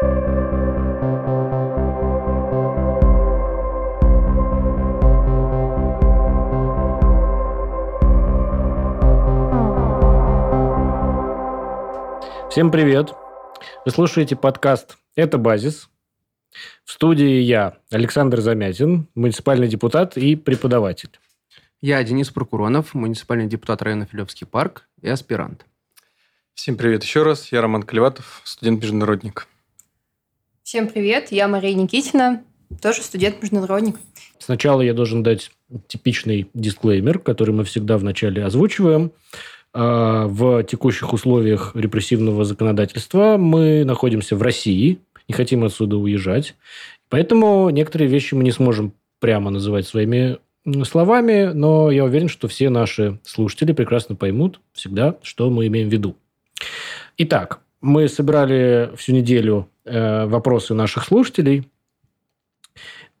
[0.00, 0.10] Всем
[12.70, 13.12] привет!
[13.84, 15.90] Вы слушаете подкаст «Это базис».
[16.84, 21.10] В студии я, Александр Замятин, муниципальный депутат и преподаватель.
[21.80, 25.66] Я Денис Прокуронов, муниципальный депутат района Филевский парк и аспирант.
[26.54, 27.50] Всем привет еще раз.
[27.50, 29.48] Я Роман Клеватов, студент-международник.
[30.68, 31.32] Всем привет.
[31.32, 32.42] Я Мария Никитина,
[32.82, 33.96] тоже студент-международник.
[34.38, 35.50] Сначала я должен дать
[35.86, 39.12] типичный дисклеймер, который мы всегда вначале озвучиваем–
[39.72, 46.54] а, в текущих условиях репрессивного законодательства мы находимся в России, не хотим отсюда уезжать.
[47.08, 50.36] Поэтому некоторые вещи мы не сможем прямо называть своими
[50.84, 55.92] словами, но я уверен, что все наши слушатели прекрасно поймут всегда, что мы имеем в
[55.92, 56.14] виду.
[57.16, 61.68] Итак, мы собирали всю неделю э, вопросы наших слушателей,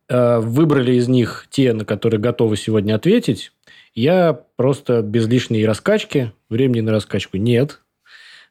[0.08, 3.52] э, выбрали из них те, на которые готовы сегодня ответить,
[3.94, 7.80] я просто без лишней раскачки, времени на раскачку нет,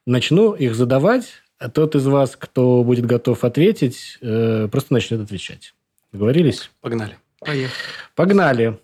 [0.06, 5.74] начну их задавать, а тот из вас, кто будет готов ответить, э, просто начнет отвечать.
[6.12, 6.70] Договорились?
[6.82, 7.18] Погнали.
[7.40, 7.72] Поехали.
[8.16, 8.80] Погнали.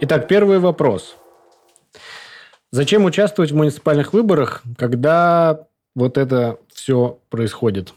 [0.00, 1.16] Итак, первый вопрос.
[2.74, 7.92] Зачем участвовать в муниципальных выборах, когда вот это все происходит?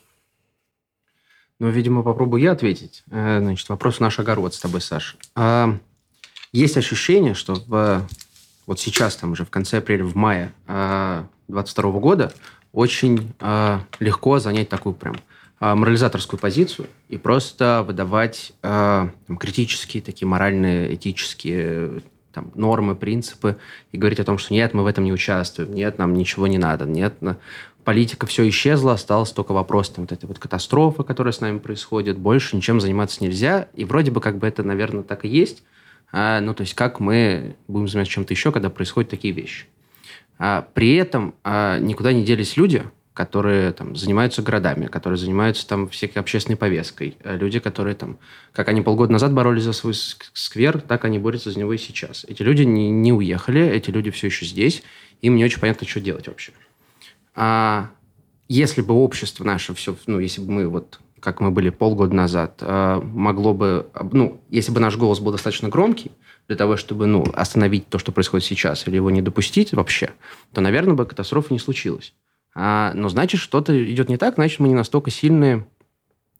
[1.59, 3.06] Ну, видимо, попробую я ответить.
[3.09, 5.16] Э, значит, вопрос наш огород с тобой, Саша.
[5.34, 5.78] А,
[6.52, 8.06] есть ощущение, что в,
[8.68, 12.34] вот сейчас, там уже в конце апреля, в мае 2022 а, года
[12.73, 15.16] очень э, легко занять такую прям
[15.62, 22.03] морализаторскую позицию и просто выдавать там, критические, такие моральные, этические
[22.36, 23.58] там, нормы, принципы
[23.91, 26.58] и говорить о том, что нет, мы в этом не участвуем, нет, нам ничего не
[26.58, 27.16] надо, нет,
[27.86, 32.17] политика все исчезла, остался только вопрос там, вот этой вот катастрофы, которая с нами происходит,
[32.17, 35.63] больше ничем заниматься нельзя, и вроде бы как бы это, наверное, так и есть,
[36.12, 39.66] а, ну, то есть как мы будем заниматься чем-то еще, когда происходят такие вещи.
[40.38, 42.84] А, при этом а, никуда не делись люди,
[43.16, 47.18] которые там, занимаются городами, которые занимаются там всякой общественной повесткой.
[47.24, 48.20] А люди, которые там,
[48.52, 52.26] как они полгода назад боролись за свой сквер, так они борются за него и сейчас.
[52.28, 54.84] Эти люди не, не уехали, эти люди все еще здесь,
[55.22, 56.52] им не очень понятно, что делать вообще.
[57.36, 57.90] А
[58.50, 62.58] если бы общество наше все, ну, если бы мы вот как мы были полгода назад,
[62.62, 66.12] э, могло бы, ну, если бы наш голос был достаточно громкий
[66.47, 70.12] для того, чтобы, ну, остановить то, что происходит сейчас, или его не допустить вообще,
[70.53, 72.14] то, наверное, бы катастрофа не случилась.
[72.55, 75.67] А, но значит, что-то идет не так, значит, мы не настолько сильные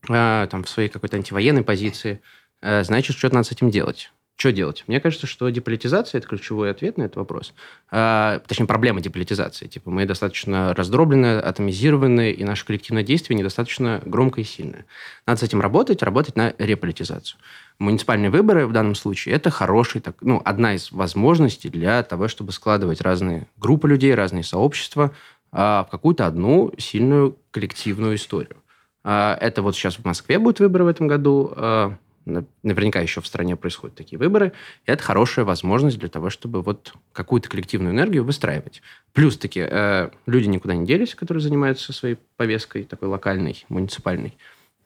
[0.10, 2.22] а, там, в своей какой-то антивоенной позиции,
[2.62, 4.12] а, значит, что-то надо с этим делать.
[4.38, 4.84] Что делать?
[4.88, 7.54] Мне кажется, что деполитизация– это ключевой ответ на этот вопрос.
[7.90, 9.68] А, точнее, проблема деполитизации.
[9.68, 14.86] Типа, мы достаточно раздроблены, атомизированы, и наше коллективное действие недостаточно громкое и сильное.
[15.26, 17.40] Надо с этим работать, работать на реполитизацию.
[17.80, 22.52] Муниципальные выборы в данном случае– это хороший, так, ну, одна из возможностей для того, чтобы
[22.52, 25.14] складывать разные группы людей, разные сообщества
[25.56, 28.58] в какую-то одну сильную коллективную историю.
[29.06, 31.96] А, это вот сейчас в Москве будут выборы в этом году а,
[32.26, 34.52] наверняка еще в стране происходят такие выборы,
[34.86, 38.82] и это хорошая возможность для того, чтобы вот какую-то коллективную энергию выстраивать.
[39.14, 44.36] Плюс таки э, люди никуда не делись, которые занимаются своей повесткой такой локальной, муниципальной,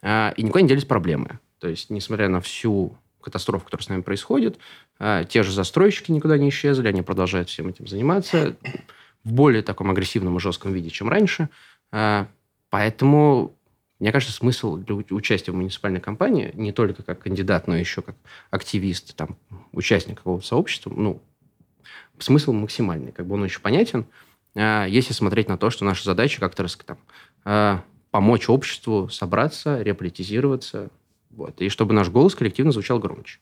[0.04, 1.40] и никуда не делись проблемы.
[1.60, 4.58] То есть, несмотря на всю катастрофу, которая с нами происходит,
[5.30, 8.58] те же застройщики никуда не исчезли, они продолжают всем этим заниматься
[9.24, 11.50] в более таком агрессивном и жестком виде, чем раньше.
[11.92, 12.26] Э,
[12.70, 13.56] поэтому
[14.00, 18.16] мне кажется, смысл для участия в муниципальной кампании не только как кандидат, но еще как
[18.50, 19.38] активист, там,
[19.74, 21.22] участник какого-то сообщества, ну,
[22.18, 24.06] смысл максимальный, как бы он очень понятен,
[24.56, 26.98] а, если смотреть на то, что наша задача как-то там,
[27.44, 30.90] а, помочь обществу собраться, реполитизироваться,
[31.30, 33.40] вот, и чтобы наш голос коллективно звучал громче.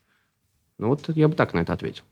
[0.78, 2.02] Ну вот я бы так на это ответил.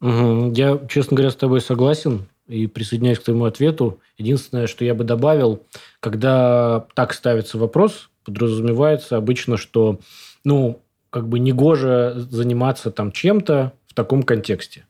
[0.00, 0.52] Угу.
[0.52, 4.00] Я, честно говоря, с тобой согласен и присоединяюсь к твоему ответу.
[4.18, 5.62] Единственное, что я бы добавил,
[6.00, 10.00] когда так ставится вопрос, подразумевается обычно, что,
[10.44, 14.84] ну, как бы негоже заниматься там чем-то в таком контексте.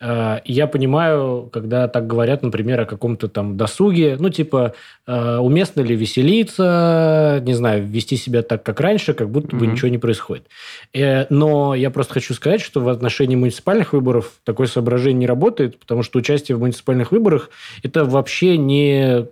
[0.00, 4.74] Э, я понимаю, когда так говорят, например, о каком-то там досуге, ну, типа,
[5.06, 9.72] э, уместно ли веселиться, не знаю, вести себя так, как раньше, как будто бы mm-hmm.
[9.72, 10.46] ничего не происходит.
[10.94, 15.78] Э, но я просто хочу сказать, что в отношении муниципальных выборов такое соображение не работает,
[15.78, 17.50] потому что участие в муниципальных выборах–
[17.82, 19.26] это вообще не,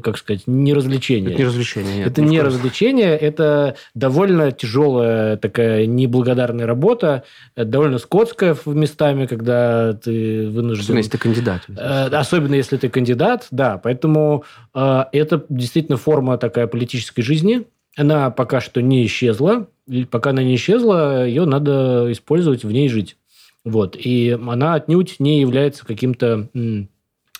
[0.00, 1.32] как сказать, не развлечение.
[1.32, 2.06] Это не развлечение, нет.
[2.06, 7.24] Это не развлечение, это довольно тяжелая такая неблагодарная работа,
[7.56, 10.82] довольно скотская местами, когда когда ты вынужден...
[10.82, 11.62] Особенно, если ты кандидат.
[11.68, 13.78] Э, особенно, если ты кандидат, да.
[13.78, 14.44] Поэтому
[14.74, 17.66] э, это действительно форма такая политической жизни.
[17.96, 19.68] Она пока что не исчезла.
[19.86, 23.16] И пока она не исчезла, ее надо использовать, в ней жить.
[23.64, 23.96] Вот.
[23.96, 26.48] И она отнюдь не является каким-то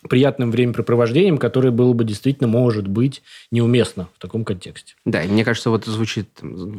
[0.08, 4.94] приятным времяпрепровождением, которое было бы действительно, может быть, неуместно в таком контексте.
[5.04, 6.28] Да, и мне кажется, вот звучит,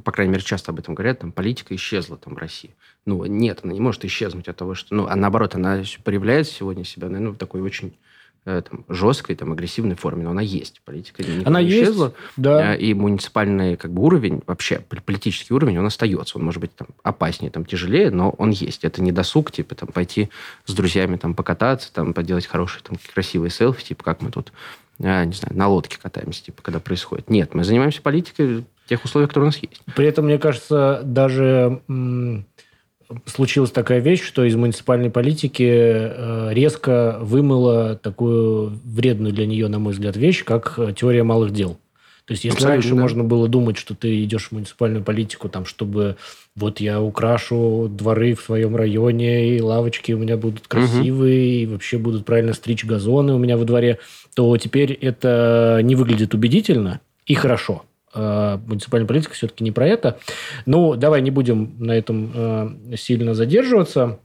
[0.04, 2.76] по крайней мере, часто об этом говорят, там, политика исчезла там в России.
[3.06, 4.96] Ну, нет, она не может исчезнуть от того, что...
[4.96, 7.94] Ну, а наоборот, она проявляет сегодня себя, наверное, в такой очень
[8.44, 10.82] там, жесткой, там, агрессивной форме, но она есть.
[10.86, 12.06] Политика она не исчезла.
[12.06, 12.74] Есть, да.
[12.74, 16.38] Э, и муниципальный как бы, уровень, вообще политический уровень, он остается.
[16.38, 18.84] Он может быть там, опаснее, там, тяжелее, но он есть.
[18.84, 20.30] Это не досуг, типа, там, пойти
[20.66, 24.52] с друзьями там, покататься, там, поделать хорошие, там, красивые селфи, типа, как мы тут,
[25.00, 27.30] э, не знаю, на лодке катаемся, типа, когда происходит.
[27.30, 29.82] Нет, мы занимаемся политикой в тех условиях, которые у нас есть.
[29.96, 31.82] При этом, мне кажется, даже
[33.26, 39.80] случилась такая вещь, что из муниципальной политики э, резко вымыло такую вредную для нее, на
[39.80, 41.80] мой взгляд, вещь, как э, теория малых дел.
[42.26, 45.66] То есть, если Абсолютно, раньше можно было думать, что ты идешь в муниципальную политику, там,
[45.66, 46.16] чтобы
[46.56, 51.72] вот я украшу дворы в своем районе, и лавочки у меня будут красивые, угу.
[51.72, 53.98] и вообще будут правильно стричь газоны у меня во дворе,
[54.36, 57.84] то теперь это не выглядит убедительно и хорошо.
[58.14, 60.20] Э, муниципальная политика все-таки не про это.
[60.66, 64.20] Ну, давай не будем на этом э, сильно задерживаться.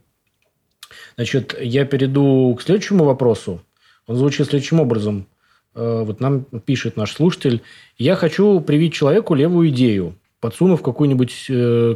[1.15, 3.61] Значит, я перейду к следующему вопросу.
[4.07, 5.27] Он звучит следующим образом.
[5.75, 7.61] Э, вот нам пишет наш слушатель.
[7.97, 11.45] Я хочу привить человеку левую идею, подсунув какую-нибудь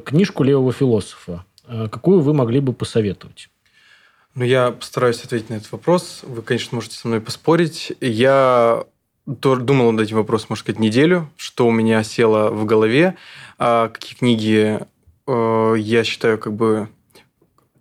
[0.06, 1.45] книжку левого философа.
[1.68, 3.50] Какую вы могли бы посоветовать?
[4.35, 6.21] Ну, я постараюсь ответить на этот вопрос.
[6.24, 7.92] Вы, конечно, можете со мной поспорить.
[8.00, 8.85] Я
[9.29, 13.15] думал над этим вопросом, можно сказать, неделю, что у меня село в голове,
[13.59, 14.79] а какие книги
[15.27, 16.89] э, я считаю как бы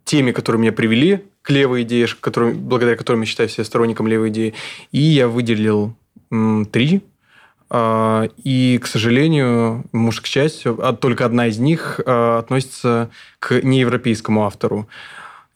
[0.04, 4.28] теми, которые меня привели к левой идее, которым, благодаря которым я считаю себя сторонником левой
[4.28, 4.54] идеи.
[4.92, 5.94] И я выделил
[6.70, 7.00] три.
[7.70, 14.44] Э, и, к сожалению, может, к счастью, а только одна из них относится к неевропейскому
[14.44, 14.86] автору.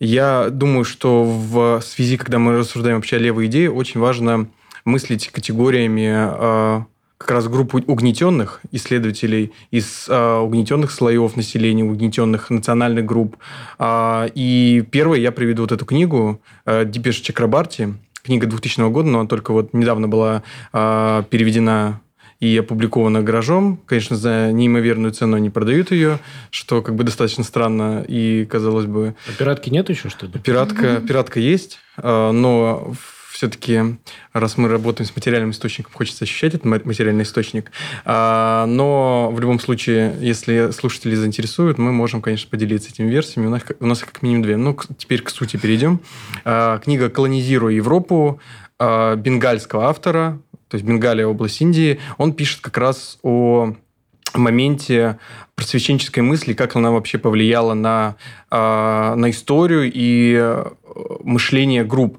[0.00, 4.48] Я думаю, что в связи, когда мы рассуждаем вообще о левой идее, очень важно
[4.84, 6.86] мыслить категориями а,
[7.22, 13.36] как раз группу угнетенных исследователей из э, угнетенных слоев населения, угнетенных национальных групп.
[13.78, 17.94] Э, и первое, я приведу вот эту книгу э, Дипеш Чакрабарти,
[18.24, 20.42] книга 2000 года, но она только вот недавно была
[20.72, 22.00] э, переведена
[22.40, 23.80] и опубликована гаражом.
[23.86, 26.18] Конечно, за неимоверную цену они продают ее,
[26.50, 29.14] что как бы достаточно странно и, казалось бы...
[29.28, 30.32] А пиратки нет еще, что ли?
[30.42, 32.94] Пиратка, пиратка есть, но
[33.42, 33.98] все-таки,
[34.32, 37.72] раз мы работаем с материальным источником, хочется ощущать этот материальный источник.
[38.04, 43.48] А, но в любом случае, если слушатели заинтересуют, мы можем, конечно, поделиться этими версиями.
[43.48, 44.56] У нас, у нас как минимум две.
[44.56, 45.98] Ну, теперь к сути перейдем.
[46.44, 48.38] А, книга «Колонизируя Европу»
[48.78, 50.38] а, бенгальского автора,
[50.68, 51.98] то есть Бенгалия, область Индии.
[52.18, 53.74] Он пишет как раз о
[54.34, 55.18] моменте
[55.56, 58.16] просвещенческой мысли, как она вообще повлияла на,
[58.50, 60.64] на историю и э,
[61.22, 62.18] мышление групп.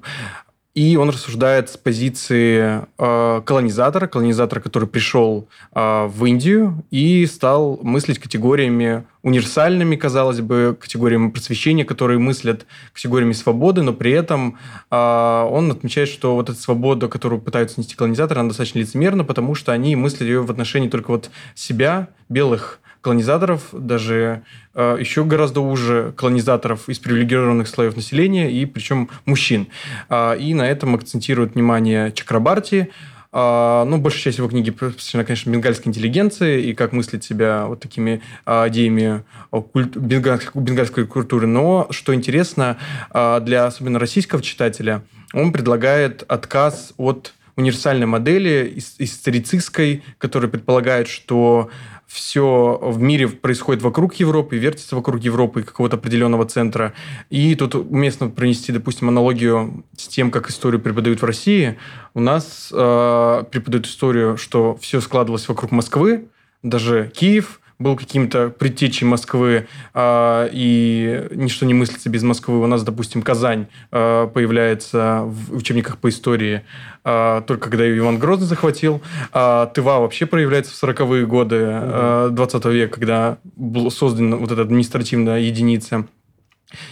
[0.74, 7.78] И он рассуждает с позиции э, колонизатора, колонизатора, который пришел э, в Индию и стал
[7.80, 14.58] мыслить категориями универсальными, казалось бы, категориями просвещения, которые мыслят категориями свободы, но при этом
[14.90, 19.54] э, он отмечает, что вот эта свобода, которую пытаются нести колонизаторы, она достаточно лицемерна, потому
[19.54, 24.42] что они мыслят ее в отношении только вот себя, белых колонизаторов, даже
[24.74, 29.68] э, еще гораздо уже колонизаторов из привилегированных слоев населения, и причем мужчин.
[30.08, 32.88] Э, и на этом акцентирует внимание Чакрабарти.
[33.30, 37.80] Э, ну, большая часть его книги посвящена, конечно, бенгальской интеллигенции и как мыслить себя вот
[37.80, 39.94] такими э, идеями культ...
[39.98, 41.46] бенгальской, культуры.
[41.46, 42.78] Но, что интересно,
[43.12, 45.02] для особенно российского читателя,
[45.34, 51.70] он предлагает отказ от универсальной модели историцистской, которая предполагает, что
[52.06, 56.92] все в мире происходит вокруг Европы, вертится вокруг Европы и какого-то определенного центра.
[57.30, 61.78] И тут уместно пронести, допустим, аналогию с тем, как историю преподают в России.
[62.14, 66.28] У нас э, преподают историю, что все складывалось вокруг Москвы,
[66.62, 72.60] даже Киев– был каким-то предтечей Москвы, э, и ничто не мыслится без Москвы.
[72.60, 76.62] У нас, допустим, Казань э, появляется в учебниках по истории
[77.04, 79.02] э, только когда ее Иван Грозный захватил.
[79.32, 84.62] А Тыва вообще проявляется в 40-е годы э, 20 века, когда была создана вот эта
[84.62, 86.06] административная единица.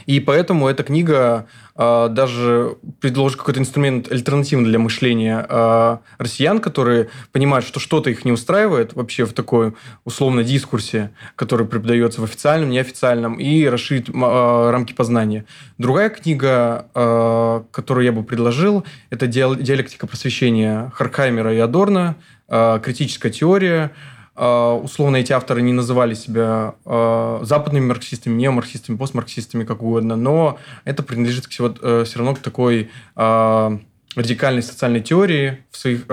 [0.06, 1.46] И поэтому эта книга
[1.76, 8.24] э, даже предложит какой-то инструмент альтернативный для мышления э, россиян, которые понимают, что что-то их
[8.24, 9.74] не устраивает вообще в такой
[10.04, 15.44] условно дискурсе, который преподается в официальном, неофициальном, и расширит э, рамки познания.
[15.78, 22.16] Другая книга, э, которую я бы предложил, это «Диалектика просвещения» Харкаймера и Адорна,
[22.48, 23.92] э, критическая теория,
[24.34, 31.02] условно эти авторы не называли себя а, западными марксистами, неомарксистами, постмарксистами, как угодно, но это
[31.02, 33.78] принадлежит всего, э, все равно к такой а,
[34.16, 36.06] радикальной социальной теории в своих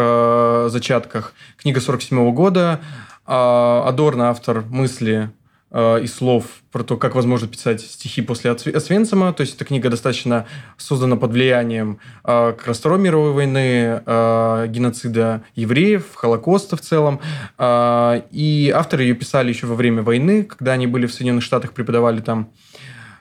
[0.72, 1.34] зачатках.
[1.58, 2.80] Книга 47 года.
[3.26, 5.39] Адорно автор мысли Э,
[5.72, 9.34] и слов про то, как возможно писать стихи после Освенцима.
[9.34, 10.48] То есть эта книга достаточно
[10.78, 17.20] создана под влиянием э, как раз Второй мировой войны, э, геноцида евреев, Холокоста в целом.
[17.60, 22.22] И авторы ее писали еще во время войны, когда они были в Соединенных Штатах, преподавали
[22.22, 22.50] там.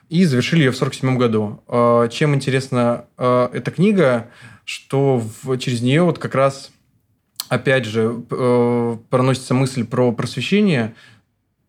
[0.09, 2.09] И завершили ее в 1947 году.
[2.11, 4.27] Чем интересна эта книга,
[4.65, 6.71] что в, через нее вот как раз
[7.47, 8.23] опять же
[9.09, 10.95] проносится мысль про просвещение,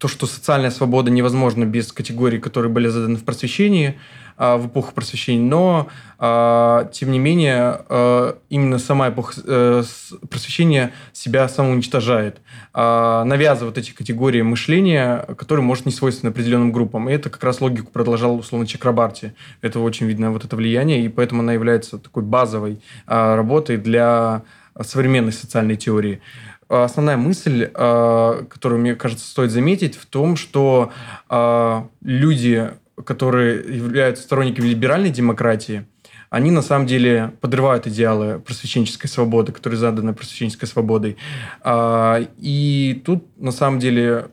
[0.00, 3.98] то, что социальная свобода невозможна без категорий, которые были заданы в просвещении,
[4.38, 5.88] а, в эпоху просвещения, но,
[6.18, 9.82] а, тем не менее, а, именно сама эпоха э,
[10.30, 12.40] просвещения себя самоуничтожает,
[12.72, 17.10] навязывает эти категории мышления, которые, может, не свойственны определенным группам.
[17.10, 19.34] И это как раз логику продолжал, условно, Чакрабарти.
[19.60, 24.42] Это очень видно, вот это влияние, и поэтому она является такой базовой работой для
[24.80, 26.22] современной социальной теории
[26.70, 30.92] основная мысль, а, которую, мне кажется, стоит заметить, в том, что
[31.28, 32.70] а, люди,
[33.04, 35.84] которые являются сторонниками либеральной демократии,
[36.30, 41.16] они на самом деле подрывают идеалы просвещенческой свободы, которые заданы просвещенческой свободой.
[41.62, 44.28] А, и тут на самом деле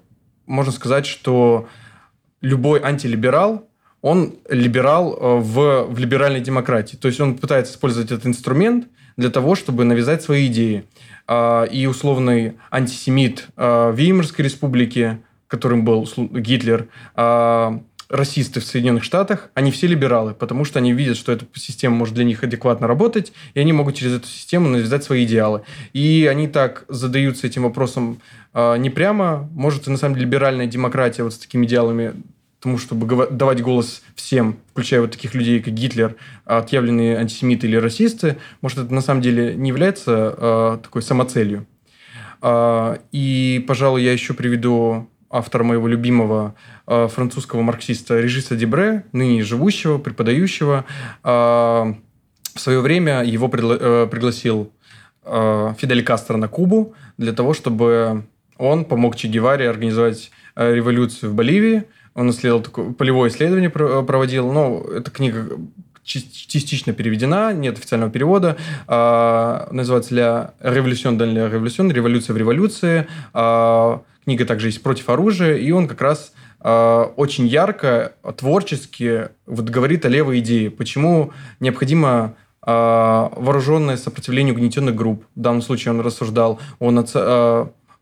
[0.45, 1.67] можно сказать, что
[2.41, 3.67] любой антилиберал,
[4.03, 6.95] он либерал в, в либеральной демократии.
[6.97, 10.85] То есть он пытается использовать этот инструмент для того, чтобы навязать свои идеи.
[11.27, 19.49] А, и условный антисемит а, Веймарской республики, которым был Гитлер, а, расисты в Соединенных Штатах,
[19.53, 23.33] они все либералы, потому что они видят, что эта система может для них адекватно работать,
[23.53, 25.63] и они могут через эту систему навязать свои идеалы.
[25.91, 28.21] И они так задаются этим вопросом
[28.55, 29.49] не прямо.
[29.53, 32.13] Может, на самом деле либеральная демократия вот с такими идеалами
[32.67, 38.37] тому, чтобы давать голос всем, включая вот таких людей, как Гитлер, отъявленные антисемиты или расисты,
[38.59, 41.65] может, это на самом деле не является э, такой самоцелью.
[42.41, 46.55] Э, и, пожалуй, я еще приведу автора моего любимого
[46.85, 50.85] французского марксиста Режиса Дебре, ныне живущего, преподающего.
[51.23, 51.95] В
[52.55, 54.71] свое время его э, пригласил
[55.23, 58.25] Фидель Кастро на Кубу для того, чтобы
[58.57, 61.85] он помог Че Геваре организовать э, революцию в Боливии–
[62.17, 64.51] он исследовал такое полевое исследование проводил.
[64.51, 65.47] Ну, эта книга
[66.03, 68.57] частично переведена, нет официального перевода.
[68.87, 73.07] А, называется «Ля революцион la революцион», «Революция в революции».
[73.33, 79.69] А, книга также есть «Против оружия», и он как раз а, очень ярко, творчески вот
[79.69, 80.71] говорит о левой идее.
[80.71, 85.23] Почему необходимо вооруженное сопротивление угнетенных групп.
[85.35, 87.17] В данном случае он рассуждал о наци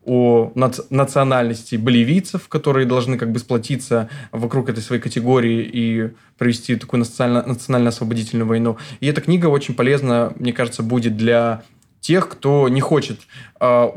[0.06, 0.52] о
[0.90, 8.46] национальности боливийцев, которые должны как бы сплотиться вокруг этой своей категории и провести такую национально-освободительную
[8.46, 8.78] войну.
[9.00, 11.62] И эта книга очень полезна, мне кажется, будет для
[12.00, 13.20] тех, кто не хочет
[13.60, 13.88] э,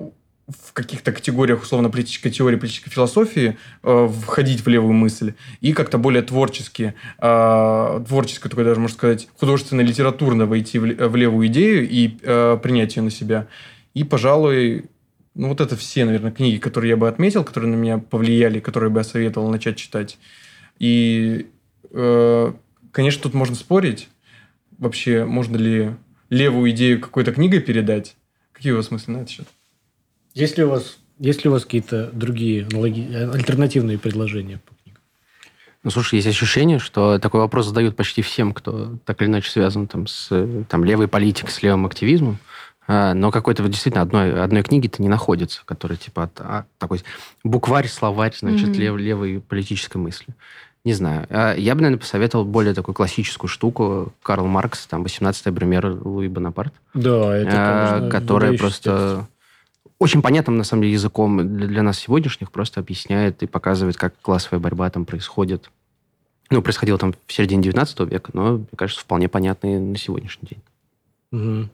[0.49, 5.97] в каких-то категориях условно политической теории, политической философии э, входить в левую мысль и как-то
[5.97, 12.17] более творчески, э, творческо такой даже, можно сказать, художественно-литературно войти в, в левую идею и
[12.23, 13.47] э, принять ее на себя.
[13.93, 14.85] И, пожалуй,
[15.39, 18.89] ну, вот это все, наверное, книги, которые я бы отметил, которые на меня повлияли, которые
[18.89, 20.17] бы я советовал начать читать.
[20.79, 21.47] И,
[21.91, 22.53] э,
[22.91, 24.09] конечно, тут можно спорить.
[24.77, 25.91] Вообще, можно ли
[26.29, 28.17] левую идею какой-то книгой передать?
[28.51, 29.47] Какие у вас мысли на этот счет?
[30.33, 33.07] Есть ли у вас, есть ли у вас какие-то другие аналоги...
[33.13, 35.01] альтернативные предложения по книгам?
[35.83, 39.87] Ну, слушай, есть ощущение, что такой вопрос задают почти всем, кто так или иначе связан
[39.87, 42.39] там, с там, левой политикой, с левым активизмом.
[42.91, 47.03] А, но какой-то действительно одной, одной книги-то не находится, которая типа от, а, такой
[47.43, 48.79] букварь, словарь, значит, mm-hmm.
[48.79, 50.33] лев, левой политической мысли.
[50.83, 51.27] Не знаю.
[51.29, 54.11] А, я бы, наверное, посоветовал более такую классическую штуку.
[54.23, 56.73] Карл Маркс, там, 18-й пример Луи Бонапарт.
[56.95, 59.93] Да, это, конечно, Которая просто текст.
[59.99, 64.15] очень понятным, на самом деле, языком для, для нас сегодняшних просто объясняет и показывает, как
[64.19, 65.69] классовая борьба там происходит.
[66.49, 70.61] Ну, происходила там в середине 19 века, но, мне кажется, вполне понятный на сегодняшний день.
[71.31, 71.69] Угу.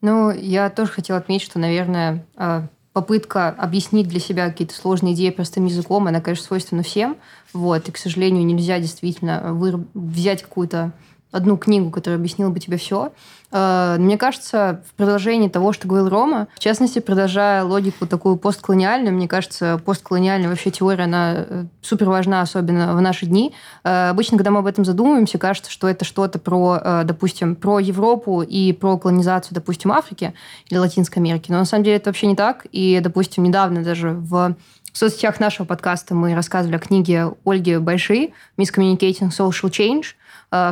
[0.00, 5.30] Ну, я тоже хотела отметить, что, наверное, а, попытка объяснить для себя какие-то сложные идеи
[5.30, 7.16] простым языком, она, конечно, свойственна всем.
[7.52, 7.88] Вот.
[7.88, 9.52] И, к сожалению, нельзя действительно
[9.94, 10.92] взять какую-то
[11.32, 13.12] одну книгу, которая объяснила бы тебе все.
[13.52, 19.14] Э, мне кажется, в продолжении того, что говорил Рома, в частности, продолжая логику такую постколониальную,
[19.14, 23.54] мне кажется, постколониальная вообще теория, она э, супер важна, особенно в наши дни.
[23.84, 28.42] Э, обычно, когда мы об этом задумываемся, кажется, что это что-то про, допустим, про Европу
[28.42, 30.34] и про колонизацию, допустим, Африки
[30.68, 31.50] или Латинской Америки.
[31.50, 32.66] Но на самом деле это вообще не так.
[32.72, 34.56] И, допустим, недавно даже в
[34.96, 40.14] в соцсетях нашего подкаста мы рассказывали о книге Ольги Большой «Miscommunicating Social Change»,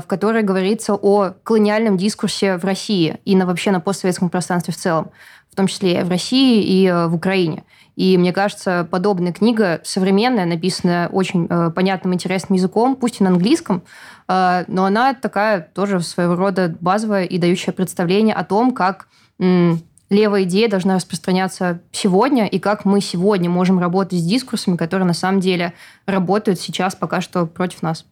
[0.00, 4.76] в которой говорится о колониальном дискурсе в России и на, вообще на постсоветском пространстве в
[4.76, 5.11] целом,
[5.50, 7.64] в том числе в России и э, в Украине.
[7.97, 13.31] И мне кажется, подобная книга современная, написанная очень э, понятным, интересным языком, пусть и на
[13.31, 13.83] английском,
[14.29, 19.07] э, но она такая тоже своего рода базовая и дающая представление о том, как
[19.38, 25.07] м, левая идея должна распространяться сегодня, и как мы сегодня можем работать с дискурсами, которые
[25.07, 25.73] на самом деле
[26.07, 28.05] работают сейчас пока что против нас.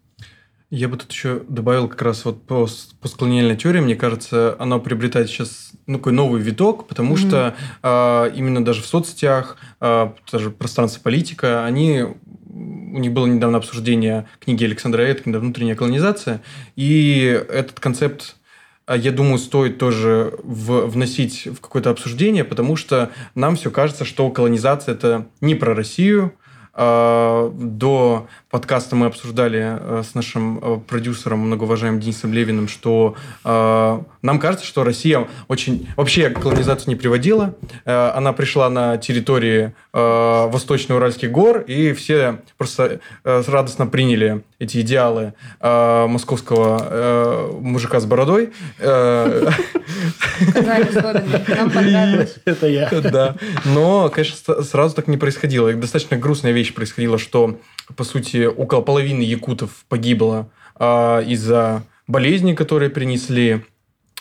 [0.73, 5.29] Я бы тут еще добавил как раз вот пост, постколониальная теория, мне кажется, она приобретает
[5.29, 7.29] сейчас ну, такой новый виток, потому mm-hmm.
[7.29, 12.05] что э, именно даже в соцсетях, э, даже пространство политика, они
[12.49, 16.41] у них было недавно обсуждение книги Александра Эткинда «Внутренняя колонизация»,
[16.75, 18.37] и этот концепт
[18.89, 24.31] я думаю, стоит тоже в, вносить в какое-то обсуждение, потому что нам все кажется, что
[24.31, 26.33] колонизация это не про Россию.
[26.75, 33.15] До подкаста мы обсуждали э, с нашим э, продюсером, многоуважаемым Денисом Левиным, что
[33.45, 35.89] э, нам кажется, что Россия очень...
[35.97, 37.55] Вообще колонизацию не приводила.
[37.85, 46.79] Она пришла на территории Восточно-Уральских гор, и все просто радостно приняли эти идеалы э, московского
[46.89, 48.53] э, мужика с бородой.
[48.79, 49.49] Э,
[52.45, 52.89] Это я.
[52.91, 53.35] Да.
[53.65, 55.73] Но, конечно, сразу так не происходило.
[55.73, 57.59] Достаточно грустная вещь происходила, что
[57.97, 63.65] по сути, около половины якутов погибло а, из-за болезней, которые принесли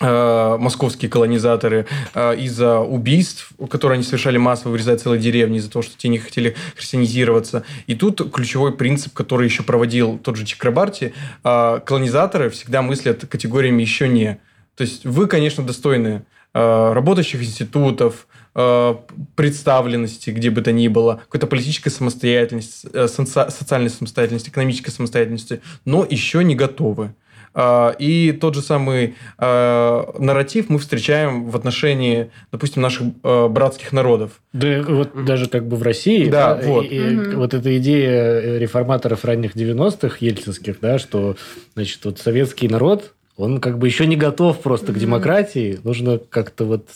[0.02, 5.98] московские колонизаторы а, из-за убийств, которые они совершали массово, вырезая целые деревни из-за того, что
[5.98, 7.64] те не хотели христианизироваться.
[7.88, 13.82] И тут ключевой принцип, который еще проводил тот же Чакрабарти, а, колонизаторы всегда мыслят категориями
[13.82, 14.40] «еще не».
[14.76, 18.96] То есть вы, конечно, достойны работающих институтов, Э,
[19.36, 26.06] представленности, где бы то ни было, какой-то политической самостоятельности, э, социальной самостоятельности, экономической самостоятельности, но
[26.10, 27.16] еще не готовы.
[27.54, 34.42] Э, и тот же самый нарратив мы встречаем в отношении, допустим, наших братских народов.
[34.54, 36.86] Да, вот даже как бы в России, да, да вот.
[36.90, 37.38] И, угу.
[37.38, 41.36] вот эта идея реформаторов ранних 90-х, ельцинских, да, что,
[41.74, 46.66] значит, вот советский народ, он как бы еще не готов просто к демократии, нужно как-то
[46.66, 46.90] вот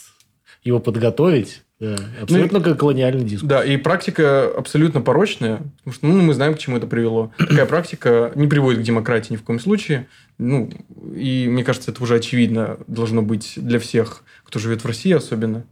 [0.64, 1.62] его подготовить.
[1.80, 3.50] Да, абсолютно ну, как колониальный дискурс.
[3.50, 7.34] Да, и практика абсолютно порочная, потому что ну, мы знаем, к чему это привело.
[7.38, 10.08] Такая практика не приводит к демократии ни в коем случае.
[10.38, 10.70] Ну,
[11.14, 15.66] и мне кажется, это уже очевидно должно быть для всех, кто живет в России особенно.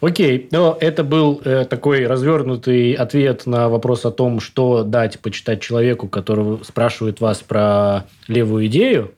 [0.00, 5.60] Окей, но это был э, такой развернутый ответ на вопрос о том, что дать почитать
[5.60, 9.14] человеку, который спрашивает вас про левую идею.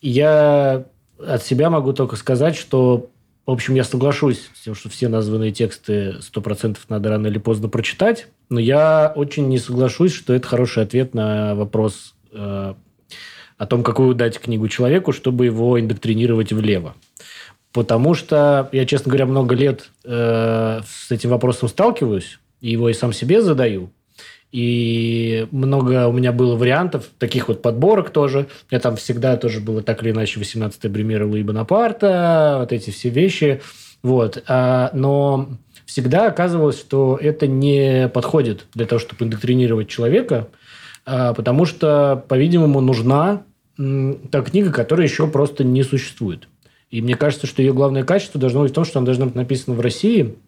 [0.00, 0.84] Я
[1.24, 3.10] от себя могу только сказать, что
[3.44, 7.68] в общем, я соглашусь с тем, что все названные тексты 100% надо рано или поздно
[7.68, 12.74] прочитать, но я очень не соглашусь, что это хороший ответ на вопрос э,
[13.58, 16.94] о том, какую дать книгу человеку, чтобы его индоктринировать влево.
[17.72, 22.92] Потому что я, честно говоря, много лет э, с этим вопросом сталкиваюсь, и его и
[22.92, 23.90] сам себе задаю.
[24.52, 28.48] И много у меня было вариантов, таких вот подборок тоже.
[28.70, 33.08] Меня там всегда тоже было так или иначе 18-е Бремера Луи Бонапарта, вот эти все
[33.08, 33.62] вещи.
[34.02, 34.44] Вот.
[34.46, 35.48] А, но
[35.86, 40.48] всегда оказывалось, что это не подходит для того, чтобы индоктринировать человека,
[41.06, 43.44] а, потому что, по-видимому, нужна
[43.78, 46.46] та книга, которая еще просто не существует.
[46.90, 49.34] И мне кажется, что ее главное качество должно быть в том, что она должна быть
[49.34, 50.34] написана в России–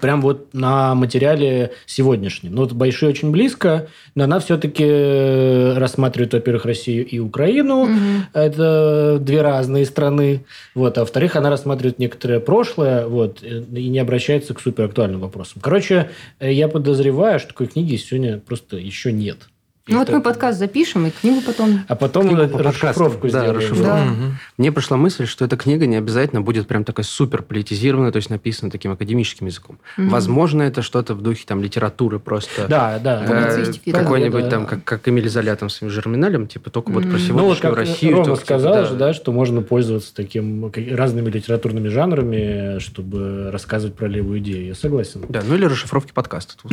[0.00, 2.54] прям вот на материале сегодняшнем.
[2.54, 7.82] Ну, вот Большой очень близко, но она все-таки э, рассматривает, во-первых, Россию и Украину.
[7.82, 7.92] Угу.
[8.32, 10.44] Это две разные страны.
[10.74, 10.98] Вот.
[10.98, 15.60] А во-вторых, она рассматривает некоторое прошлое вот, э, и не обращается к суперактуальным вопросам.
[15.62, 19.48] Короче, э, я подозреваю, что такой книги сегодня просто еще нет.
[19.88, 21.84] Ну вот мы подкаст запишем и книгу потом.
[21.86, 23.28] А потом Книгу по расшифровку.
[23.28, 23.56] Да, сделаем.
[23.56, 23.84] расшифровку.
[23.84, 24.04] Да.
[24.04, 24.38] Мгм.
[24.58, 28.28] Мне пришла мысль, что эта книга не обязательно будет прям такая супер политизированная, то есть
[28.28, 29.78] написана таким академическим языком.
[29.96, 30.08] Мгм.
[30.08, 32.66] Возможно, это что-то в духе там литературы просто.
[32.66, 33.24] Да, да.
[33.24, 33.92] Э, да.
[33.92, 34.50] какой-нибудь Да.
[34.50, 37.60] там, как, как Эмиль Золя там своим жерминалем, типа только вот про сегодняшнюю Ну, вот
[37.60, 38.12] как Россию.
[38.14, 38.84] Рома типа, сказал да.
[38.86, 44.66] же, да, что можно пользоваться таким разными литературными жанрами, чтобы рассказывать про левую идею.
[44.66, 45.22] Я согласен.
[45.28, 46.54] Да, ну или расшифровки подкаста.
[46.60, 46.72] Тут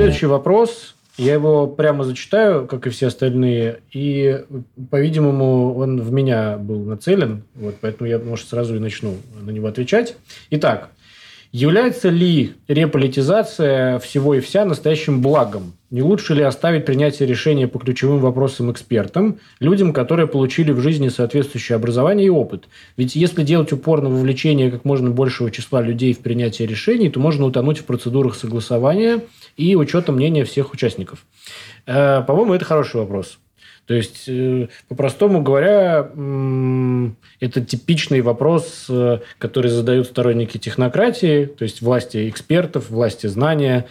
[0.00, 0.94] Следующий вопрос.
[1.18, 3.80] Я его прямо зачитаю, как и все остальные.
[3.92, 4.42] И,
[4.88, 7.42] по-видимому, он в меня был нацелен.
[7.54, 10.16] Вот, поэтому я, может, сразу и начну на него отвечать.
[10.48, 10.88] Итак,
[11.52, 15.74] является ли реполитизация всего и вся настоящим благом?
[15.90, 21.08] Не лучше ли оставить принятие решения по ключевым вопросам экспертам, людям, которые получили в жизни
[21.08, 22.68] соответствующее образование и опыт?
[22.96, 27.20] Ведь если делать упор на вовлечение как можно большего числа людей в принятие решений, то
[27.20, 29.20] можно утонуть в процедурах согласования
[29.60, 31.26] и учета мнения всех участников.
[31.86, 33.38] Э, По-моему, это хороший вопрос.
[33.86, 36.10] То есть, э, по-простому говоря,
[37.40, 43.86] это типичный вопрос, э, который задают сторонники технократии, то есть власти экспертов, власти знания,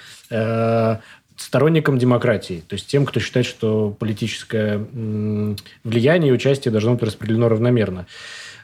[1.38, 4.86] сторонникам демократии, то есть тем, кто считает, что политическое
[5.86, 8.08] влияние и участие должно быть распределено равномерно.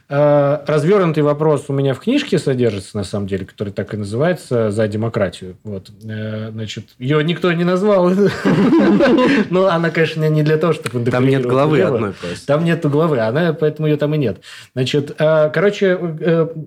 [0.08, 4.70] Э, Развернутый вопрос у меня в книжке содержится, на самом деле, который так и называется
[4.70, 5.56] «За демократию».
[5.64, 5.90] Вот.
[6.04, 8.10] Э, Значит, ее никто не назвал.
[9.50, 12.46] Но она, конечно, не для того, чтобы Там нет главы одной просто.
[12.46, 14.38] Там нету главы, она, поэтому ее там и нет.
[14.74, 15.98] Значит, э, короче,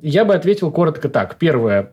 [0.01, 1.37] я бы ответил коротко так.
[1.37, 1.91] Первое.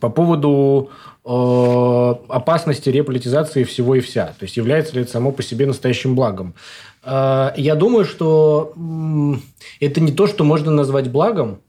[0.00, 0.90] По поводу
[1.24, 4.26] опасности реполитизации всего и вся.
[4.38, 6.54] То есть, является ли это само по себе настоящим благом.
[7.02, 8.72] Э, Я думаю, что
[9.80, 11.60] это не то, что можно назвать благом,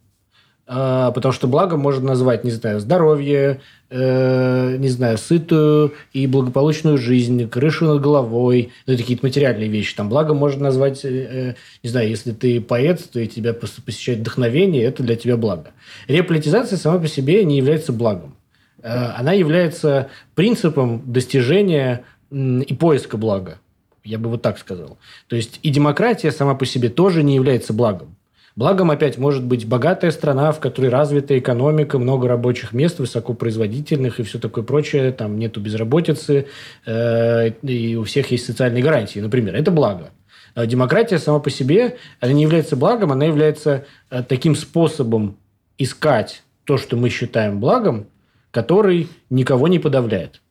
[0.65, 6.98] а, потому что благом можно назвать, не знаю, здоровье, э, не знаю, сытую и благополучную
[6.98, 9.93] жизнь, крышу над головой, ну, это какие-то материальные вещи.
[9.93, 14.19] Там благом можно назвать, э, э, не знаю, если ты поэт, то и тебя посещает
[14.19, 15.72] вдохновение, это для тебя благо.
[16.08, 18.36] Реполитизация сама по себе не является благом.
[18.82, 23.60] Она является принципом достижения и поиска блага.
[24.04, 24.98] Я бы вот так сказал.
[25.28, 28.16] То есть и демократия сама по себе тоже не является благом.
[28.56, 34.24] Благом опять может быть богатая страна, в которой развита экономика, много рабочих мест, высокопроизводительных и
[34.24, 35.12] все такое прочее.
[35.12, 36.48] Там нету безработицы,
[36.86, 39.56] э, и у всех есть социальные гарантии, например.
[39.56, 40.12] Это благо.
[40.54, 45.38] А демократия сама по себе, она не является благом, она является э, таким способом
[45.80, 48.06] искать то, что мы считаем благом,
[48.52, 50.42] который никого не подавляет.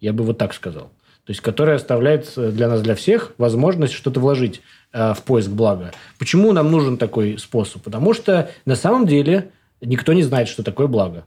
[0.00, 0.90] Я бы вот так сказал.
[1.26, 4.62] То есть, который оставляет э, для нас, для всех, возможность что-то вложить
[4.92, 5.90] э, в поиск блага.
[6.18, 7.82] Почему нам нужен такой способ?
[7.82, 11.26] Потому что на самом деле никто не знает, что такое благо.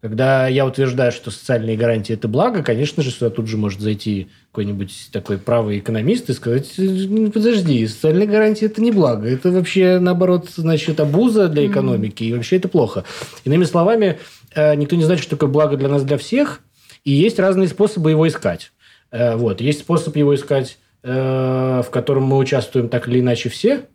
[0.00, 4.28] Когда я утверждаю, что социальные гарантии– это благо, конечно же, сюда тут же может зайти
[4.50, 9.26] какой-нибудь такой правый экономист и сказать, «Ну, подожди, социальные гарантии– это не благо.
[9.26, 13.04] Это вообще, наоборот, значит, обуза для экономики, и вообще это плохо.
[13.44, 14.18] Иными словами,
[14.54, 16.60] э, никто не знает, что такое благо для нас, для всех,
[17.04, 18.72] и есть разные способы его искать.
[19.14, 19.60] Э, Вот.
[19.60, 23.86] Есть способ его искать, э, в котором мы участвуем так или иначе все,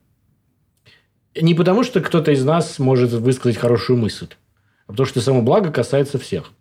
[1.39, 4.27] не потому, что кто-то из нас может высказать хорошую мысль,
[4.87, 6.51] а потому что само благо касается всех.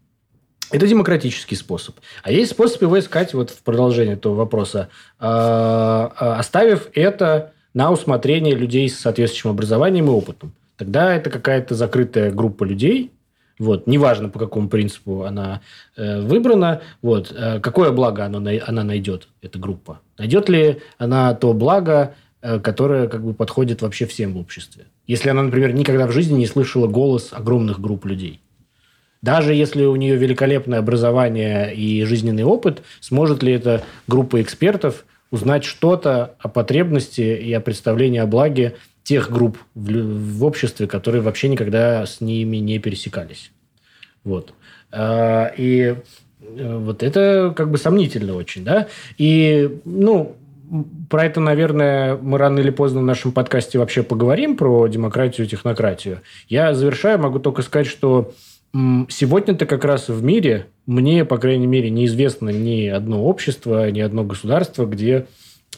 [0.70, 1.96] Это демократический способ.
[2.22, 4.88] А есть способ его искать, вот в продолжение этого вопроса,
[5.20, 10.52] э, оставив это на усмотрение людей с соответствующим образованием и опытом.
[10.76, 13.12] Тогда это какая-то закрытая группа людей,
[13.58, 15.60] вот, неважно, по какому принципу она
[15.96, 20.00] э, выбрана, вот, э, какое благо она, она найдет, эта группа.
[20.16, 24.86] Найдет ли она то благо, э, которое как бы подходит вообще всем в обществе.
[25.06, 28.40] Если она, например, никогда в жизни не слышала голос огромных групп людей.
[29.20, 35.64] Даже если у нее великолепное образование и жизненный опыт, сможет ли эта группа экспертов узнать
[35.64, 38.76] что-то о потребности и о представлении о благе
[39.08, 39.90] тех групп в,
[40.38, 43.52] в обществе, которые вообще никогда с ними не пересекались.
[44.22, 44.52] Вот.
[44.92, 45.94] А, И
[46.42, 48.88] э, вот это как бы сомнительно очень, да?
[49.16, 50.36] И, ну,
[51.08, 55.48] про это, наверное, мы рано или поздно в нашем подкасте вообще поговорим, про демократию и
[55.48, 56.20] технократию.
[56.50, 58.34] Я завершаю, могу только сказать, что
[58.74, 64.22] сегодня-то как раз в мире, мне, по крайней мере, неизвестно ни одно общество, ни одно
[64.24, 65.26] государство, где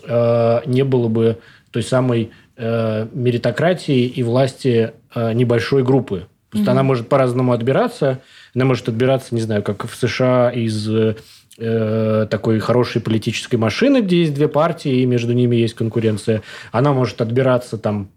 [0.03, 1.38] э, не было бы
[1.71, 6.27] той самой э, меритократии и власти э, небольшой группы.
[6.51, 8.20] То есть она может по-разному отбираться.
[8.55, 14.20] Она может отбираться, не знаю, как в США из э, такой хорошей политической машины, где
[14.20, 16.42] есть две партии, и между ними есть конкуренция.
[16.73, 18.11] Она может отбираться там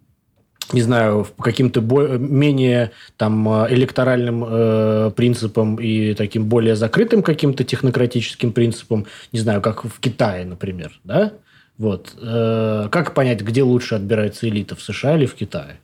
[0.71, 8.53] не знаю, по каким-то менее там электоральным э, принципам и таким более закрытым каким-то технократическим
[8.53, 11.33] принципам, не знаю, как в Китае, например, да?
[11.77, 12.15] Вот.
[12.21, 15.79] Э, как понять, где лучше отбирается элита, в США или в Китае?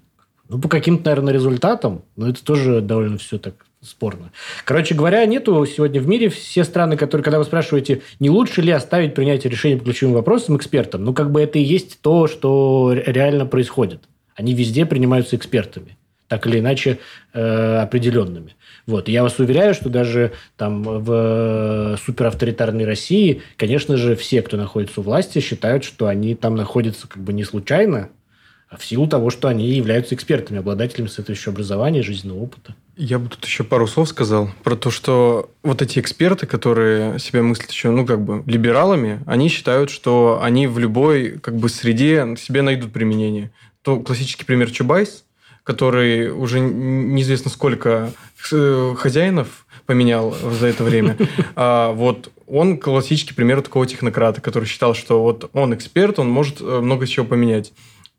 [0.47, 4.31] Ну, по каким-то, наверное, результатам, но это тоже довольно все так спорно.
[4.65, 8.71] Короче говоря, нету сегодня в мире все страны, которые, когда вы спрашиваете, не лучше ли
[8.71, 12.91] оставить принятие решений по ключевым вопросам экспертам, ну, как бы это и есть то, что
[12.93, 14.01] реально происходит.
[14.35, 15.97] Они везде принимаются экспертами,
[16.27, 16.99] так или иначе
[17.33, 18.55] э, определенными.
[18.89, 19.07] Вот.
[19.07, 25.03] я вас уверяю, что даже там в суперавторитарной России, конечно же, все, кто находится у
[25.03, 28.09] власти, считают, что они там находятся как бы не случайно,
[28.67, 32.73] а в силу того, что они являются экспертами, обладателями соответствующего образования, жизненного опыта.
[32.97, 37.43] Я бы тут еще пару слов сказал про то, что вот эти эксперты, которые себя
[37.43, 42.35] мыслят еще, ну, как бы, либералами, они считают, что они в любой, как бы, среде
[42.39, 43.51] себе найдут применение.
[43.83, 45.25] То классический пример Чубайс,
[45.69, 48.11] который уже неизвестно сколько
[48.51, 51.15] э, хозяинов поменял за это время.
[51.55, 56.59] А вот он классический пример такого технократа, который считал, что вот он эксперт, он может
[56.59, 57.71] э, много чего поменять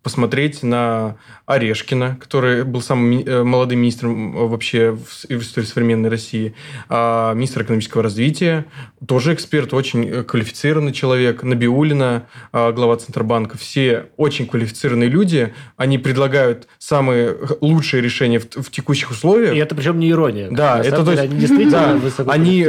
[0.03, 6.55] посмотреть на Орешкина, который был самым э, молодым министром э, вообще в истории современной России,
[6.89, 8.65] а, министр экономического развития,
[9.07, 15.99] тоже эксперт, очень э, квалифицированный человек, Набиулина, а, глава Центробанка, все очень квалифицированные люди, они
[15.99, 19.55] предлагают самые лучшие решения в, в текущих условиях.
[19.55, 20.49] И это причем не ирония.
[20.51, 22.67] Да, это то есть, они действительно да, они,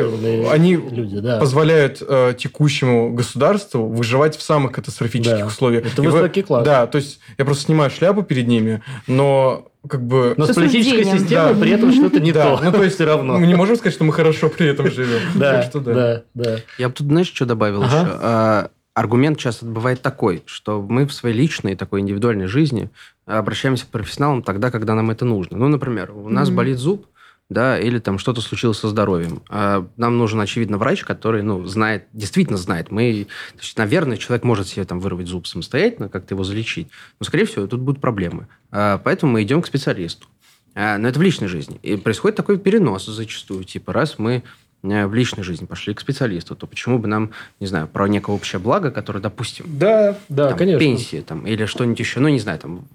[0.51, 1.39] они люди, да.
[1.39, 5.45] позволяют э, текущему государству выживать в самых катастрофических да.
[5.45, 5.85] условиях.
[5.85, 6.65] Это И высокий класс.
[6.65, 10.35] Да, то есть я просто снимаю шляпу перед ними, но как бы...
[10.37, 11.59] Но с политической системой да.
[11.59, 12.57] при этом что-то не да.
[12.57, 12.63] то.
[12.63, 13.39] Ну, то есть все равно.
[13.39, 15.21] Мы не можем сказать, что мы хорошо при этом живем.
[15.35, 16.57] Да, да, да.
[16.77, 17.95] Я бы тут, знаешь, что добавил еще?
[17.95, 22.89] А, аргумент часто бывает такой, что мы в своей личной, такой индивидуальной жизни
[23.25, 25.57] обращаемся к профессионалам тогда, когда нам это нужно.
[25.57, 27.07] Ну, например, у нас болит зуб,
[27.51, 29.41] да, или там что-то случилось со здоровьем.
[29.49, 32.91] А нам нужен, очевидно, врач, который, ну, знает, действительно знает.
[32.91, 36.87] Мы, то есть, наверное, человек может себе там вырвать зуб самостоятельно, как-то его залечить,
[37.19, 38.47] но, скорее всего, тут будут проблемы.
[38.71, 40.27] А, поэтому мы идем к специалисту.
[40.75, 41.77] А, но это в личной жизни.
[41.83, 43.65] И происходит такой перенос зачастую.
[43.65, 44.43] Типа, раз мы
[44.83, 48.33] э, в личной жизни пошли к специалисту, то почему бы нам, не знаю, про некое
[48.33, 50.79] общее благо, которое, допустим, да, да, там, конечно.
[50.79, 52.85] пенсии там, или что-нибудь еще, ну, не знаю, там,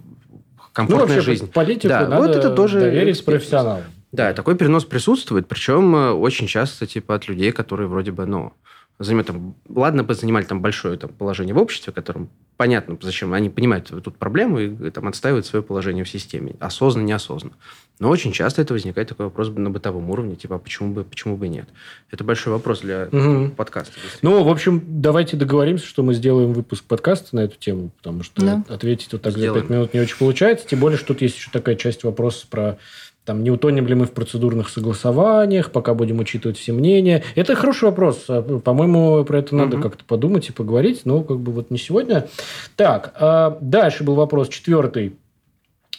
[0.72, 1.52] комфортная ну, вообще, жизнь.
[1.52, 3.82] Политику да, надо вот это тоже доверить профессионалам.
[4.16, 8.54] Да, такой перенос присутствует, причем э, очень часто типа от людей, которые вроде бы, ну,
[8.98, 13.50] займет там, ладно бы занимали там большое там, положение в обществе, которым понятно, зачем, они
[13.50, 17.54] понимают тут проблему и там отстаивают свое положение в системе, осознанно, неосознанно.
[17.98, 21.36] Но очень часто это возникает такой вопрос на бытовом уровне, типа, а почему бы, почему
[21.36, 21.68] бы нет?
[22.10, 23.50] Это большой вопрос для угу.
[23.50, 23.92] подкаста.
[24.22, 28.40] Ну, в общем, давайте договоримся, что мы сделаем выпуск подкаста на эту тему, потому что
[28.40, 28.64] да.
[28.68, 29.54] ответить вот так Сделаем.
[29.54, 32.46] за пять минут не очень получается, тем более, что тут есть еще такая часть вопроса
[32.48, 32.78] про
[33.26, 37.24] там, не утонем ли мы в процедурных согласованиях, пока будем учитывать все мнения.
[37.34, 38.24] Это хороший вопрос.
[38.28, 39.82] А, по-моему, про это надо угу.
[39.82, 42.28] как-то подумать и поговорить, но как бы вот не сегодня.
[42.76, 45.16] Так, а дальше был вопрос четвертый.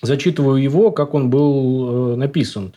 [0.02, 2.74] Зачитываю его, как он был э, написан.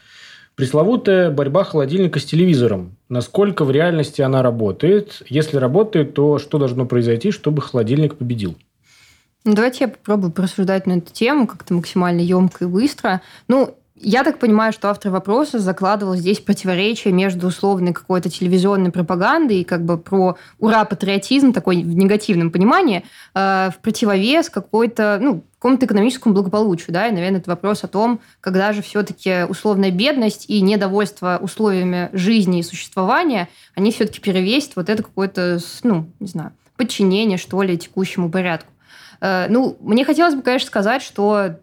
[0.56, 2.96] Пресловутая борьба холодильника с телевизором.
[3.08, 5.22] Насколько в реальности она работает?
[5.28, 8.56] Если работает, то что должно произойти, чтобы холодильник победил?
[9.44, 13.22] Ну, давайте я попробую порассуждать на эту тему как-то максимально емко и быстро.
[13.48, 19.60] Ну, я так понимаю, что автор вопроса закладывал здесь противоречие между условной какой-то телевизионной пропагандой
[19.60, 25.84] и как бы про ура-патриотизм, такой в негативном понимании, э, в противовес какой-то, ну, какому-то
[25.84, 30.62] экономическому благополучию, да, и, наверное, это вопрос о том, когда же все-таки условная бедность и
[30.62, 37.36] недовольство условиями жизни и существования, они все-таки перевесят вот это какое-то, ну, не знаю, подчинение,
[37.36, 38.72] что ли, текущему порядку.
[39.20, 41.56] Э, ну, мне хотелось бы, конечно, сказать, что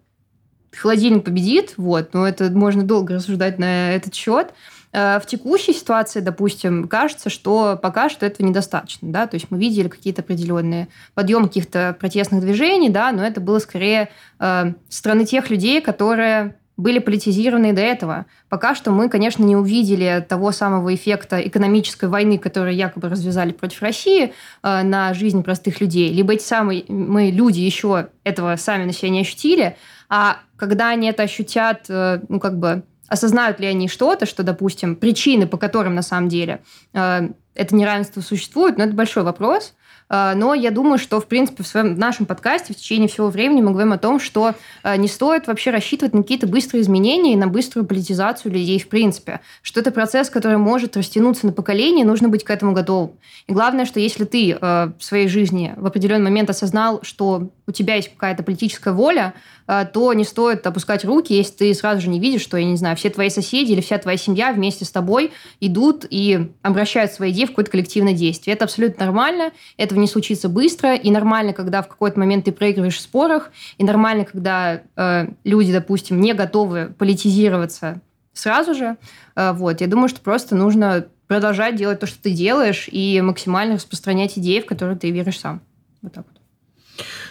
[0.77, 4.53] холодильник победит, вот, но это можно долго рассуждать на этот счет.
[4.93, 9.59] Э, в текущей ситуации, допустим, кажется, что пока что этого недостаточно, да, то есть мы
[9.59, 14.09] видели какие-то определенные подъемы каких-то протестных движений, да, но это было скорее
[14.39, 18.27] э, стороны тех людей, которые были политизированы до этого.
[18.49, 23.81] Пока что мы, конечно, не увидели того самого эффекта экономической войны, которую якобы развязали против
[23.81, 26.13] России э, на жизнь простых людей.
[26.13, 29.75] Либо эти самые мы люди еще этого сами на себя не ощутили,
[30.07, 34.95] а когда они это ощутят, э, ну, как бы, осознают ли они что-то, что, допустим,
[34.95, 36.61] причины, по которым на самом деле
[36.93, 39.73] э, это неравенство существует, но ну, это большой вопрос.
[40.09, 43.27] А, но я думаю, что, в принципе, в своем в нашем подкасте в течение всего
[43.29, 47.33] времени мы говорим о том, что а, не стоит вообще рассчитывать на какие-то быстрые изменения
[47.33, 49.41] и на быструю политизацию людей в принципе.
[49.61, 53.11] Что это процесс, который может растянуться на поколение, нужно быть к этому готовым.
[53.47, 57.71] И главное, что если ты а, в своей жизни в определенный момент осознал, что у
[57.71, 59.33] тебя есть какая-то политическая воля,
[59.67, 62.95] то не стоит опускать руки, если ты сразу же не видишь, что, я не знаю,
[62.95, 67.45] все твои соседи или вся твоя семья вместе с тобой идут и обращают свои идеи
[67.45, 68.55] в какое-то коллективное действие.
[68.55, 72.51] Это абсолютно нормально, это этого не случится быстро, и нормально, когда в какой-то момент ты
[72.51, 78.01] проигрываешь в спорах, и нормально, когда э, люди, допустим, не готовы политизироваться
[78.33, 78.97] сразу же.
[79.35, 83.75] Э, вот, я думаю, что просто нужно продолжать делать то, что ты делаешь, и максимально
[83.75, 85.61] распространять идеи, в которые ты веришь сам.
[86.01, 86.36] Вот так вот.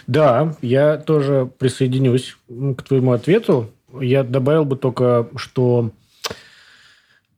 [0.07, 3.69] Да, я тоже присоединюсь к твоему ответу.
[3.99, 5.91] Я добавил бы только, что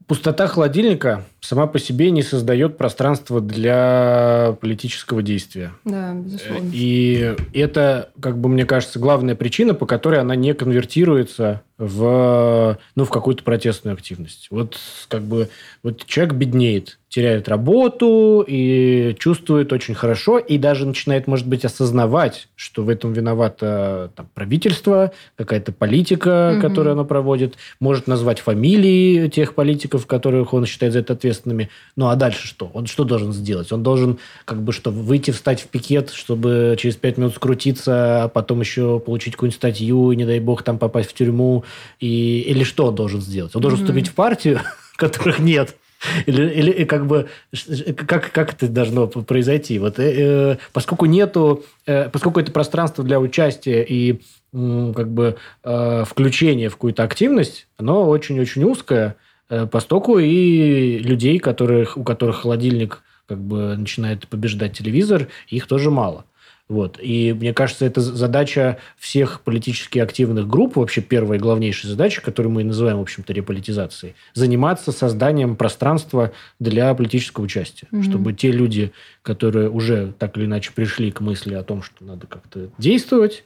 [0.07, 5.71] пустота холодильника сама по себе не создает пространства для политического действия.
[5.83, 6.69] Да, безусловно.
[6.73, 13.05] И это, как бы мне кажется, главная причина, по которой она не конвертируется в, ну,
[13.05, 14.47] в какую-то протестную активность.
[14.51, 15.49] Вот как бы
[15.81, 22.49] вот человек беднеет, теряет работу и чувствует очень хорошо, и даже начинает, может быть, осознавать,
[22.55, 26.61] что в этом виновато там, правительство, какая-то политика, угу.
[26.61, 31.69] которую оно проводит, может назвать фамилии тех политиков, которых он считает за это ответственными.
[31.95, 32.69] Ну, а дальше что?
[32.73, 33.71] Он что должен сделать?
[33.71, 38.27] Он должен как бы что, выйти, встать в пикет, чтобы через пять минут скрутиться, а
[38.27, 41.63] потом еще получить какую-нибудь статью, и, не дай бог, там попасть в тюрьму,
[41.99, 43.55] и, или что он должен сделать?
[43.55, 43.83] Он должен mm-hmm.
[43.83, 44.61] вступить в партию,
[44.95, 45.75] которых нет.
[46.25, 47.27] Или, или как бы
[48.07, 49.79] как, как это должно произойти?
[49.79, 54.21] Вот, э, э, поскольку нету, э, поскольку это пространство для участия и
[54.53, 59.17] э, как бы э, включения в какую-то активность, оно очень-очень узкое,
[59.49, 65.91] э, постоку и людей, которых, у которых холодильник как бы начинает побеждать телевизор, их тоже
[65.91, 66.23] мало.
[66.69, 66.99] Вот.
[67.01, 72.53] И мне кажется, это задача всех политически активных групп, вообще первая и главнейшая задача, которую
[72.53, 77.87] мы и называем, в общем-то, реполитизацией, заниматься созданием пространства для политического участия.
[77.91, 78.03] Mm-hmm.
[78.03, 78.91] Чтобы те люди,
[79.23, 83.43] которые уже так или иначе пришли к мысли о том, что надо как-то действовать,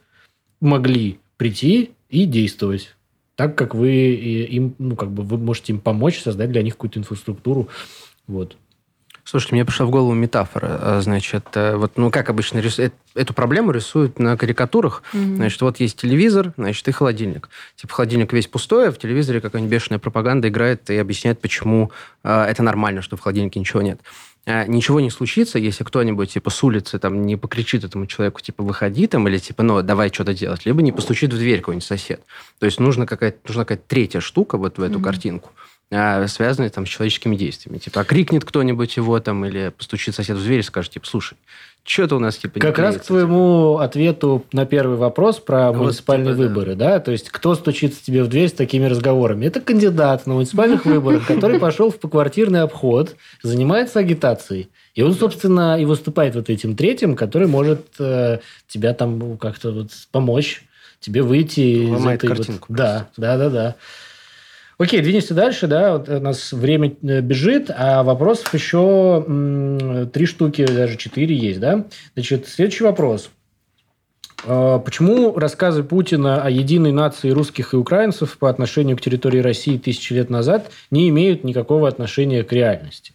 [0.60, 2.94] могли прийти и действовать
[3.36, 7.00] так, как вы им, ну, как бы вы можете им помочь создать для них какую-то
[7.00, 7.70] инфраструктуру.
[8.28, 8.58] Вот.
[9.26, 10.80] Слушайте, мне пришла в голову метафора.
[10.82, 15.02] А, значит, э, вот, ну, как обычно рисуют, эту проблему рисуют на карикатурах.
[15.14, 15.36] Mm-hmm.
[15.36, 17.50] Значит, вот есть телевизор, значит, и холодильник.
[17.78, 21.92] Типа, холодильник весь пустой, а в телевизоре какая-нибудь бешеная пропаганда играет и объясняет, почему
[22.24, 24.02] э, это нормально, что в холодильнике ничего нет.
[24.46, 28.62] А, ничего не случится, если кто-нибудь, типа, с улицы там не покричит этому человеку, типа,
[28.62, 32.22] выходи там, или, типа, ну, давай что-то делать, либо не постучит в дверь какой-нибудь сосед.
[32.60, 35.04] То есть нужна какая-то, нужна какая-то третья штука вот в эту mm-hmm.
[35.04, 35.52] картинку
[35.90, 37.78] связанные там с человеческими действиями.
[37.78, 41.38] Типа, окрикнет кто-нибудь его там, или постучит сосед в дверь и скажет, типа, слушай,
[41.86, 43.84] что-то у нас типа Как раз к твоему типа.
[43.84, 46.92] ответу на первый вопрос про вот, муниципальные типа, выборы, да.
[46.92, 49.46] да, то есть кто стучится тебе в дверь с такими разговорами?
[49.46, 54.70] Это кандидат на муниципальных выборах, который пошел в поквартирный обход, занимается агитацией.
[54.96, 59.90] И он, собственно, и выступает вот этим третьим, который может э, тебя там как-то вот
[60.12, 60.64] помочь,
[61.02, 62.66] тебе выйти Ломает из этой картинку.
[62.70, 62.78] Вот...
[62.78, 63.76] Да, да, да, да.
[64.78, 70.26] Окей, двинемся дальше, да, вот у нас время э, бежит, а вопросов еще м- три
[70.26, 71.86] штуки, даже четыре есть, да.
[72.16, 73.30] Значит, следующий вопрос.
[74.46, 79.78] А, почему рассказы Путина о единой нации русских и украинцев по отношению к территории России
[79.78, 83.14] тысячи лет назад не имеют никакого отношения к реальности?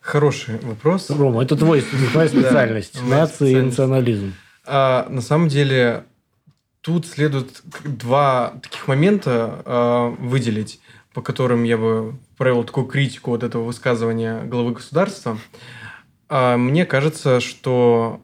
[0.00, 1.10] Хороший вопрос.
[1.10, 3.00] Рома, это твой, твоя специальность.
[3.08, 4.34] Нация и национализм.
[4.66, 6.04] А, на самом деле,
[6.82, 10.80] Тут следует два таких момента э, выделить,
[11.14, 15.38] по которым я бы провел такую критику вот этого высказывания главы государства.
[16.28, 18.20] Э, мне кажется, что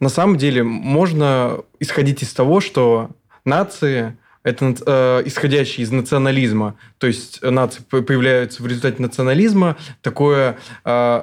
[0.00, 3.10] на самом деле можно исходить из того, что
[3.44, 11.22] нации это э, исходящие из национализма, то есть нации появляются в результате национализма, такое э,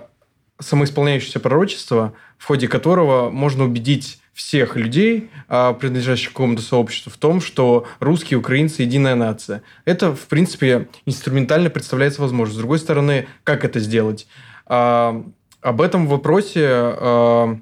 [0.57, 7.17] самоисполняющееся пророчество, в ходе которого можно убедить всех людей, а, принадлежащих к какому-то сообществу, в
[7.17, 9.61] том, что русские, украинцы– единая нация.
[9.85, 12.55] Это, в принципе, инструментально представляется возможным.
[12.55, 14.27] С другой стороны, как это сделать?
[14.65, 15.23] А,
[15.61, 17.59] об этом вопросе а,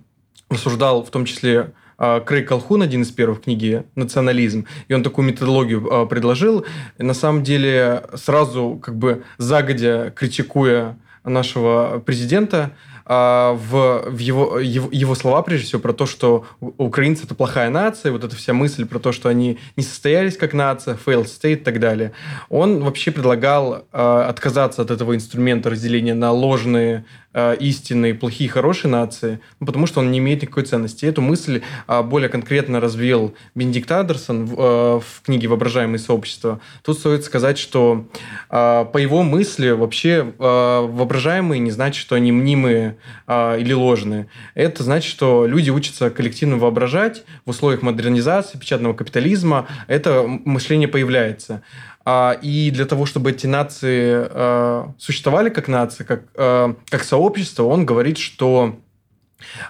[0.50, 6.08] рассуждал в том числе Крейг Колхун, один из первых книги «Национализм», и он такую методологию
[6.08, 6.66] предложил.
[6.98, 12.72] И на самом деле, сразу как бы загодя критикуя нашего президента,
[13.12, 18.12] а, в, его, его, его слова, прежде всего, про то, что украинцы– это плохая нация,
[18.12, 21.56] вот эта вся мысль про то, что они не состоялись как нация, failed state и
[21.56, 22.12] так далее.
[22.50, 28.92] Он вообще предлагал э, отказаться от этого инструмента разделения на ложные э, истинные, плохие, хорошие
[28.92, 31.06] нации, ну, потому что он не имеет никакой ценности.
[31.06, 36.60] Эту мысль э, более конкретно развил Бенедикт Андерсон в, э, в книге «Воображаемые сообщества».
[36.84, 38.08] Тут стоит сказать, что
[38.50, 44.28] э, по его мысли вообще э, воображаемые не значит, что они мнимые или ложные.
[44.56, 49.68] Это значит, что люди учатся коллективно воображать в условиях модернизации, печатного капитализма.
[49.88, 51.62] Это мышление появляется.
[52.12, 57.66] А, и для того, чтобы эти нации э, существовали как нации, как, э, как сообщество,
[57.66, 58.80] он говорит, что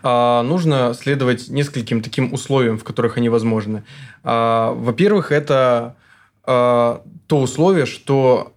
[0.02, 3.84] нужно следовать нескольким таким условиям, в которых они возможны.
[4.24, 5.96] Во-первых, это
[6.44, 8.52] то условие, что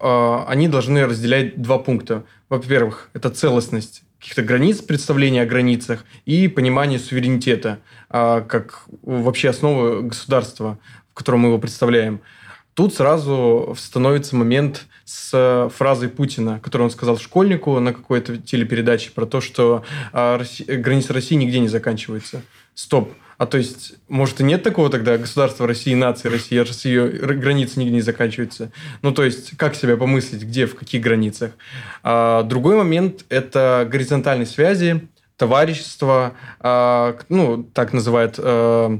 [0.47, 2.23] они должны разделять два пункта.
[2.49, 7.77] Во-первых, это целостность каких-то границ, представления о границах и понимание суверенитета
[8.09, 10.79] как вообще основы государства,
[11.11, 12.21] в котором мы его представляем.
[12.73, 19.25] Тут сразу становится момент с фразой Путина, которую он сказал школьнику на какой-то телепередаче про
[19.25, 22.41] то, что а, граница России нигде не заканчивается.
[22.73, 23.13] Стоп.
[23.37, 27.79] А то есть, может, и нет такого тогда государства России, нации России, раз ее границы
[27.79, 28.71] нигде не заканчиваются?
[29.01, 31.51] Ну, то есть, как себя помыслить, где, в каких границах?
[32.03, 38.99] А, другой момент– это горизонтальные связи, товарищество, а, ну, так называют а,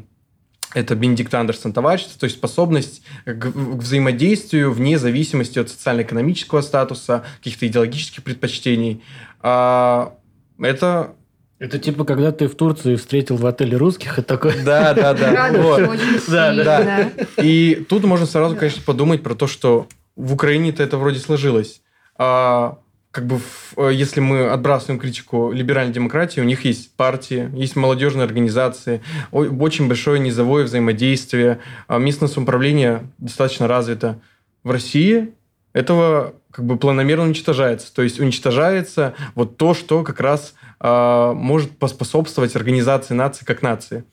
[0.74, 7.24] это Бенедикт Андерсон товарищество, то есть способность к, к взаимодействию вне зависимости от социально-экономического статуса,
[7.38, 9.04] каких-то идеологических предпочтений.
[9.42, 10.16] А,
[10.60, 11.16] это
[11.60, 14.54] это типа, когда ты в Турции встретил в отеле русских, и такой...
[14.64, 15.50] Да, да, да.
[16.28, 17.10] Да, да.
[17.42, 21.82] И тут можно сразу, конечно, подумать про то, что в Украине-то это вроде сложилось.
[22.18, 22.80] А
[23.14, 23.40] как бы,
[23.78, 29.88] э, если мы отбрасываем критику либеральной демократии, у них есть партии, есть молодежные организации, очень
[29.88, 34.20] большое низовое взаимодействие, а местное самоуправление достаточно развито.
[34.64, 35.30] В России
[35.74, 37.94] этого как бы планомерно уничтожается.
[37.94, 44.06] То есть уничтожается вот то, что как раз э, может поспособствовать организации нации как нации.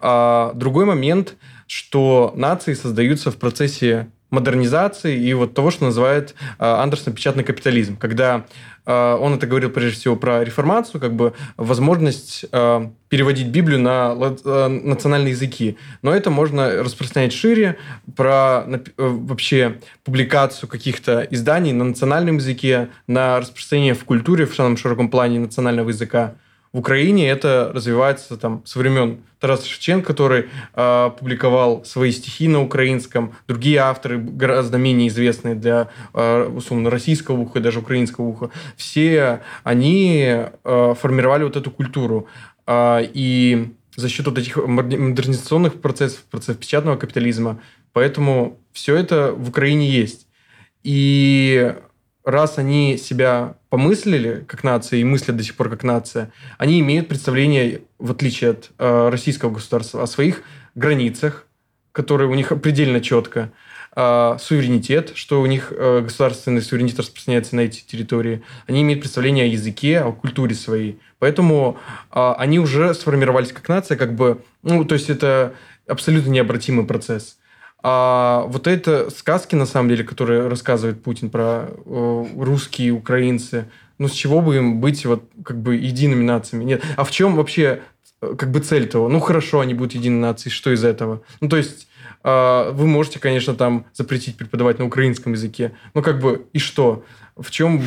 [0.00, 1.36] А, другой момент,
[1.66, 7.96] что нации создаются в процессе модернизации и вот того, что называет э, Андерсон печатный капитализм,
[7.96, 8.44] когда
[8.84, 14.14] э, он это говорил прежде всего про реформацию, как бы возможность э, переводить Библию на
[14.14, 15.76] национальные языки.
[16.02, 17.78] Но это можно распространять шире,
[18.16, 18.64] про
[18.96, 25.38] вообще публикацию каких-то изданий на национальном языке, на распространение в культуре в самом широком плане
[25.38, 26.34] национального языка.
[26.76, 32.60] В Украине это развивается там со времен Тараса Шевченко, который э, публиковал свои стихи на
[32.60, 38.50] украинском, другие авторы, гораздо менее известные для, э, условно, российского уха и даже украинского уха,
[38.76, 42.28] все они э, формировали вот эту культуру.
[42.66, 47.58] Э, и за счет вот этих модернизационных процессов, процессов печатного капитализма,
[47.94, 50.26] поэтому все это в Украине есть.
[50.82, 51.74] И
[52.26, 57.08] раз они себя помыслили как нация и мыслят до сих пор как нация, они имеют
[57.08, 60.42] представление, в отличие от э, российского государства, о своих
[60.74, 61.46] границах,
[61.92, 63.52] которые у них предельно четко,
[63.94, 68.42] э, суверенитет, что у них э, государственный суверенитет распространяется на эти территории.
[68.66, 70.98] Они имеют представление о языке, о культуре своей.
[71.20, 71.78] Поэтому
[72.12, 75.54] э, они уже сформировались как нация, как бы, ну, то есть это
[75.86, 77.38] абсолютно необратимый процесс.
[77.88, 83.66] А вот это сказки, на самом деле, которые рассказывает Путин про э, русские, украинцы,
[83.98, 86.64] ну с чего бы им быть вот как бы едиными нациями?
[86.64, 86.82] Нет.
[86.96, 87.82] А в чем вообще
[88.20, 89.08] э, как бы цель того?
[89.08, 91.22] Ну хорошо, они будут единой нацией, что из этого?
[91.40, 91.86] Ну то есть
[92.24, 97.04] э, вы можете, конечно, там запретить преподавать на украинском языке, но как бы и что?
[97.36, 97.78] В чем,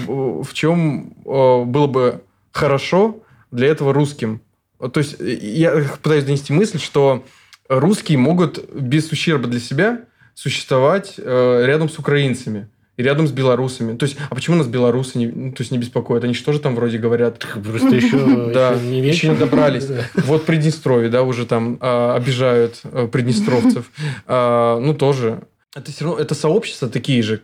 [0.43, 2.21] в чем э, было бы
[2.53, 3.17] хорошо
[3.51, 4.39] для этого русским?
[4.79, 5.71] То есть я
[6.01, 7.25] пытаюсь донести мысль, что
[7.69, 10.01] русские могут без ущерба для себя
[10.33, 12.67] существовать э, рядом с украинцами
[12.97, 13.95] и рядом с белорусами.
[13.95, 16.23] То есть, а почему нас белорусы не, ну, то есть, не беспокоят?
[16.25, 17.39] Они что же там вроде говорят?
[17.63, 19.87] Просто еще, да, не еще не добрались.
[20.15, 23.89] Вот Приднестровье, да, уже там а, обижают а, приднестровцев.
[24.27, 25.39] А, ну, тоже
[25.75, 27.39] это все равно это сообщества такие же,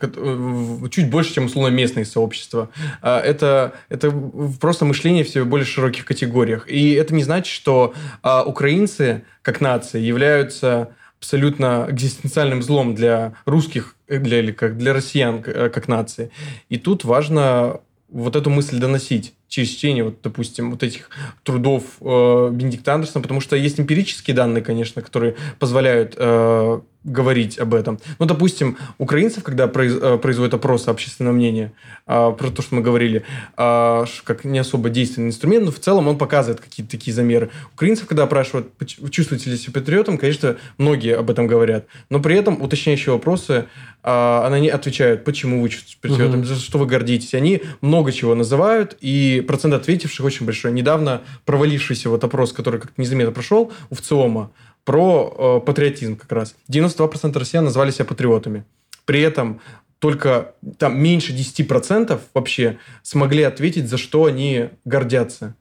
[0.89, 2.69] чуть больше, чем условно местные сообщества.
[3.01, 4.11] А, это, это
[4.59, 6.67] просто мышление в более широких категориях.
[6.67, 13.95] И это не значит, что а, украинцы, как нация, являются абсолютно экзистенциальным злом для русских,
[14.07, 16.32] э, для, или как для россиян э, как нации.
[16.69, 21.09] И тут важно вот эту мысль доносить через чтение, вот, допустим, вот этих
[21.43, 27.73] трудов э, Бенедикта Андерсона, потому что есть эмпирические данные, конечно, которые позволяют э, говорить об
[27.75, 27.99] этом.
[28.19, 31.71] Ну, допустим, украинцев, когда э, производят опросы общественного мнения
[32.07, 33.23] а, про то, что мы говорили,
[33.55, 37.51] а, как не особо действенный инструмент, но в целом он показывает какие-то такие замеры.
[37.73, 38.71] Украинцев, когда опрашивают,
[39.11, 41.85] чувствуете ли себя патриотом, конечно, многие об этом говорят.
[42.09, 43.65] Но при этом уточняющие вопросы,
[44.01, 46.47] а, они отвечают, почему вы чувствуете патриотом, угу.
[46.47, 47.35] за что вы гордитесь.
[47.35, 50.71] Они много чего называют, и процент ответивших очень большой.
[50.71, 54.51] Недавно провалившийся вот опрос, который как-то незаметно прошел у ВЦИОМа,
[54.86, 56.55] про э, патриотизм как раз.
[56.71, 58.63] 92% россиян назвали себя патриотами.
[59.05, 59.59] При этом
[59.99, 65.55] только там меньше 10% вообще смогли ответить, за что они гордятся.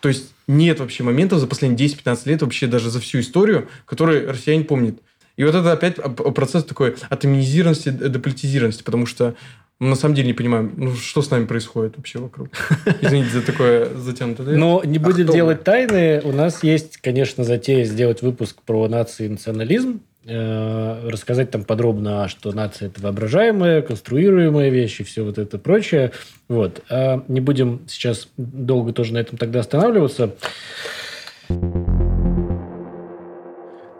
[0.00, 4.26] То есть нет вообще моментов за последние 10-15 лет, вообще даже за всю историю, который
[4.26, 5.00] россияне помнит.
[5.36, 5.96] И вот это опять
[6.34, 9.34] процесс такой от иммунизированности до политизированности, потому что
[9.80, 12.50] на самом деле не понимаем, ну что с нами происходит вообще вокруг.
[13.00, 14.56] Извините за такое затянутое.
[14.56, 16.20] Но не будем делать тайны.
[16.22, 20.00] У нас есть, конечно, затея сделать выпуск про нации и национализм.
[20.26, 26.12] Э, рассказать там подробно, что нация– это воображаемая, конструируемая вещи, все вот это прочее.
[26.46, 26.82] Вот.
[26.90, 30.34] А не будем сейчас долго тоже на этом тогда останавливаться.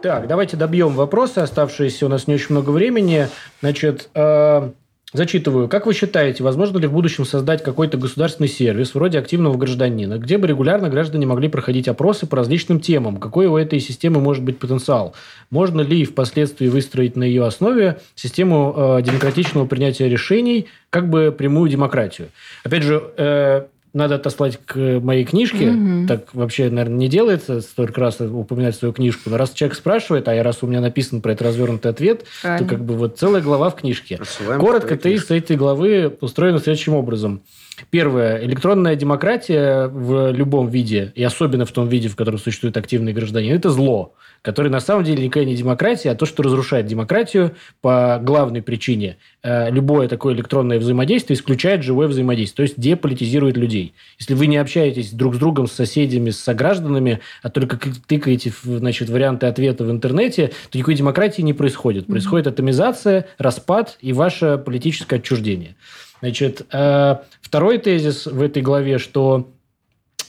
[0.02, 3.28] Так, давайте добьем вопросы, оставшиеся у нас не очень много времени.
[3.60, 4.70] Значит, э,
[5.12, 5.66] Зачитываю.
[5.68, 10.38] Как вы считаете, возможно ли в будущем создать какой-то государственный сервис вроде активного гражданина, где
[10.38, 13.16] бы регулярно граждане могли проходить опросы по различным темам?
[13.16, 15.14] Какой у этой системы может быть потенциал?
[15.50, 21.68] Можно ли впоследствии выстроить на ее основе систему э, демократичного принятия решений, как бы прямую
[21.68, 22.28] демократию?
[22.62, 25.70] Опять же, э, надо отослать к моей книжке.
[25.70, 26.06] Угу.
[26.06, 29.30] Так вообще, наверное, не делается столько раз упоминать свою книжку.
[29.30, 32.68] Но раз человек спрашивает, а я раз у меня написан про это развернутый ответ, Правильно.
[32.68, 34.16] то как бы вот целая глава в книжке.
[34.16, 37.42] Рассылаем Коротко тезис этой главы устроена следующим образом.
[37.88, 38.44] Первое.
[38.44, 43.54] Электронная демократия в любом виде, и особенно в том виде, в котором существует активный гражданин,
[43.54, 48.20] это зло, которое на самом деле никакая не демократия, а то, что разрушает демократию по
[48.22, 49.16] главной причине.
[49.42, 53.94] Э, любое такое электронное взаимодействие исключает живое взаимодействие, то есть деполитизирует людей.
[54.18, 59.08] Если вы не общаетесь друг с другом, с соседями, с согражданами, а только тыкаете значит,
[59.08, 62.06] варианты ответа в интернете, то никакой демократии не происходит.
[62.06, 65.76] Происходит атомизация, распад и ваше политическое отчуждение.
[66.20, 69.48] Значит, э, второй тезис в этой главе, что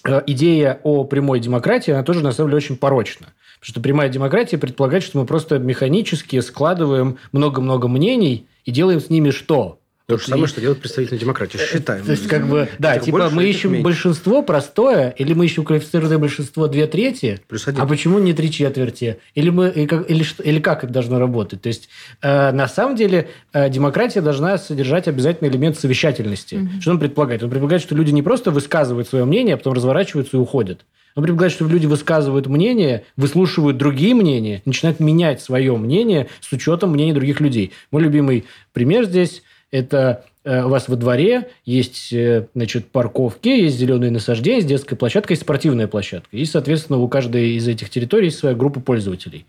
[0.06, 3.28] э, идея о прямой демократии, она тоже на самом деле очень порочна.
[3.60, 9.10] Потому что прямая демократия предполагает, что мы просто механически складываем много-много мнений и делаем с
[9.10, 9.81] ними что?
[10.12, 11.58] То же самое, что делает представительная демократия.
[11.58, 12.06] Э, Считаем.
[12.06, 13.84] То есть, как бы, да, Этих типа мы ищем меньше.
[13.84, 17.82] большинство простое, или мы ищем квалифицированное большинство две трети, Плюс один.
[17.82, 19.18] а почему не три четверти?
[19.36, 21.62] Или, мы, или, как, или, или как это должно работать?
[21.62, 21.90] То есть,
[22.22, 26.56] э, на самом деле, э, демократия должна содержать обязательный элемент совещательности.
[26.56, 26.82] Mm-hmm.
[26.82, 27.44] Что он предполагает?
[27.44, 30.86] Он предполагает, что люди не просто высказывают свое мнение, а потом разворачиваются и уходят.
[31.16, 36.92] Он предполагает, что люди высказывают мнение, выслушивают другие мнения, начинают менять свое мнение с учетом
[36.92, 37.72] мнений других людей.
[37.92, 43.78] Мой любимый пример здесь это э, у вас во дворе есть э, значит, парковки, есть
[43.78, 46.30] зеленые насаждения, есть детская площадка, есть спортивная площадка.
[46.36, 49.46] И, соответственно, у каждой из этих территорий есть своя группа пользователей.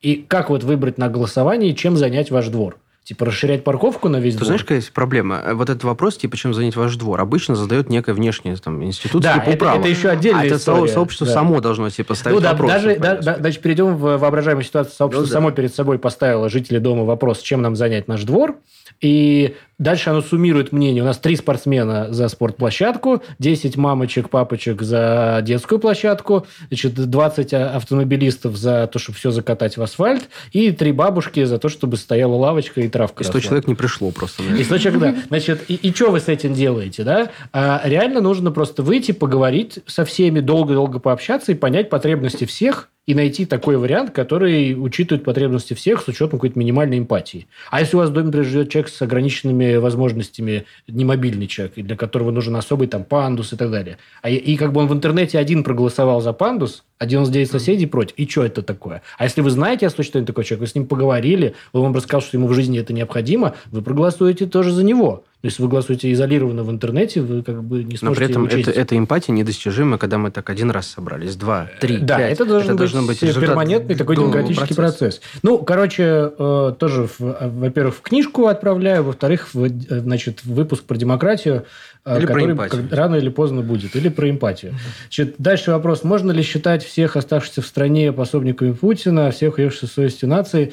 [0.00, 2.78] И как вот выбрать на голосовании, чем занять ваш двор?
[3.06, 4.46] Типа расширять парковку на весь Ты двор?
[4.46, 5.40] знаешь, какая есть проблема?
[5.44, 9.22] Э, вот этот вопрос, типа, чем занять ваш двор, обычно задает некая внешняя там, институт
[9.22, 10.84] да, типа это, это еще отдельная а история.
[10.84, 11.32] это сообщество да.
[11.32, 12.72] само должно себе поставить ну, да, вопрос.
[12.72, 14.92] Даже, да, да, значит, перейдем в воображаемую ситуацию.
[14.92, 15.32] Сообщество ну, да.
[15.32, 18.56] само перед собой поставило жители дома вопрос, чем нам занять наш двор.
[19.00, 21.02] И дальше оно суммирует мнение.
[21.02, 28.56] У нас три спортсмена за спортплощадку, 10 мамочек, папочек за детскую площадку, значит, 20 автомобилистов
[28.56, 32.80] за то, чтобы все закатать в асфальт, и три бабушки за то, чтобы стояла лавочка
[32.80, 33.22] и травка.
[33.22, 34.42] И 100 человек не пришло просто.
[34.42, 35.22] И 100 человек, да.
[35.28, 37.30] Значит, и, и что вы с этим делаете, да?
[37.52, 43.14] А реально нужно просто выйти, поговорить со всеми, долго-долго пообщаться и понять потребности всех, и
[43.14, 47.46] найти такой вариант, который учитывает потребности всех с учетом какой-то минимальной эмпатии.
[47.70, 51.74] А если у вас в доме, например, живет человек с ограниченными возможностями, не мобильный человек,
[51.76, 54.92] для которого нужен особый там пандус и так далее, а, и как бы он в
[54.92, 58.14] интернете один проголосовал за пандус, а 99 соседей против.
[58.16, 59.02] И что это такое?
[59.18, 62.22] А если вы знаете о существовании такого человека, вы с ним поговорили, он вам рассказал,
[62.22, 65.24] что ему в жизни это необходимо, вы проголосуете тоже за него.
[65.42, 68.46] То есть вы голосуете изолированно в интернете, вы как бы не сможете Но при этом
[68.46, 72.32] это, эта эмпатия недостижима, когда мы так один раз собрались, два, три, Да, пять.
[72.32, 75.18] это должен, это быть, должен быть перманентный такой демократический процесс.
[75.18, 75.20] процесс.
[75.42, 81.66] Ну, короче, э, тоже, во-первых, в книжку отправляю, во-вторых, в, э, значит, выпуск про демократию,
[82.06, 84.74] э, или который про рано или поздно будет, или про эмпатию.
[85.02, 89.92] Значит, дальше вопрос, можно ли считать всех оставшихся в стране пособниками Путина, всех уехавших в
[89.92, 90.72] совести нации?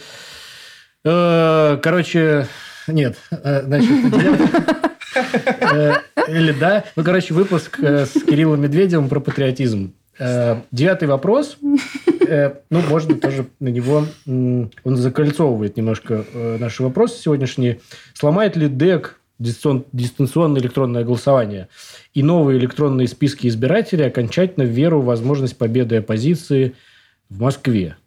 [1.04, 2.48] Короче,
[2.88, 3.18] нет.
[3.32, 3.90] Э, значит,
[5.62, 5.94] э,
[6.28, 6.84] или да.
[6.96, 9.94] Ну, короче, выпуск э, с Кириллом Медведевым про патриотизм.
[10.72, 11.58] Девятый вопрос.
[11.60, 14.06] Ну, можно тоже на него...
[14.28, 17.80] Он закольцовывает немножко наши вопросы сегодняшние.
[18.14, 21.68] Сломает ли ДЭК дистанционное электронное голосование
[22.14, 26.76] и новые электронные списки избирателей окончательно веру в возможность победы оппозиции
[27.30, 27.98] в Москве?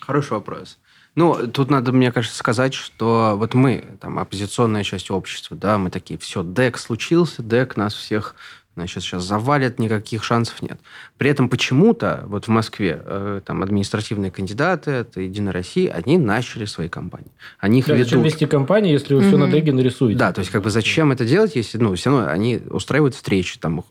[0.00, 0.78] Хороший вопрос.
[1.16, 5.90] Ну, тут надо, мне кажется, сказать, что вот мы, там, оппозиционная часть общества, да, мы
[5.90, 8.36] такие, все, ДЭК случился, ДЭК нас всех
[8.80, 10.78] значит, сейчас завалят, никаких шансов нет.
[11.18, 16.64] При этом почему-то вот в Москве э, там административные кандидаты, это Единая Россия, они начали
[16.64, 17.30] свои кампании.
[17.58, 18.06] Они их Да, ведут.
[18.08, 19.40] зачем вести кампании, если вы все Мгм.
[19.40, 20.18] на Деге нарисуете?
[20.18, 23.58] Да, то есть как бы зачем это делать, если, ну, все равно они устраивают встречи,
[23.58, 23.84] там,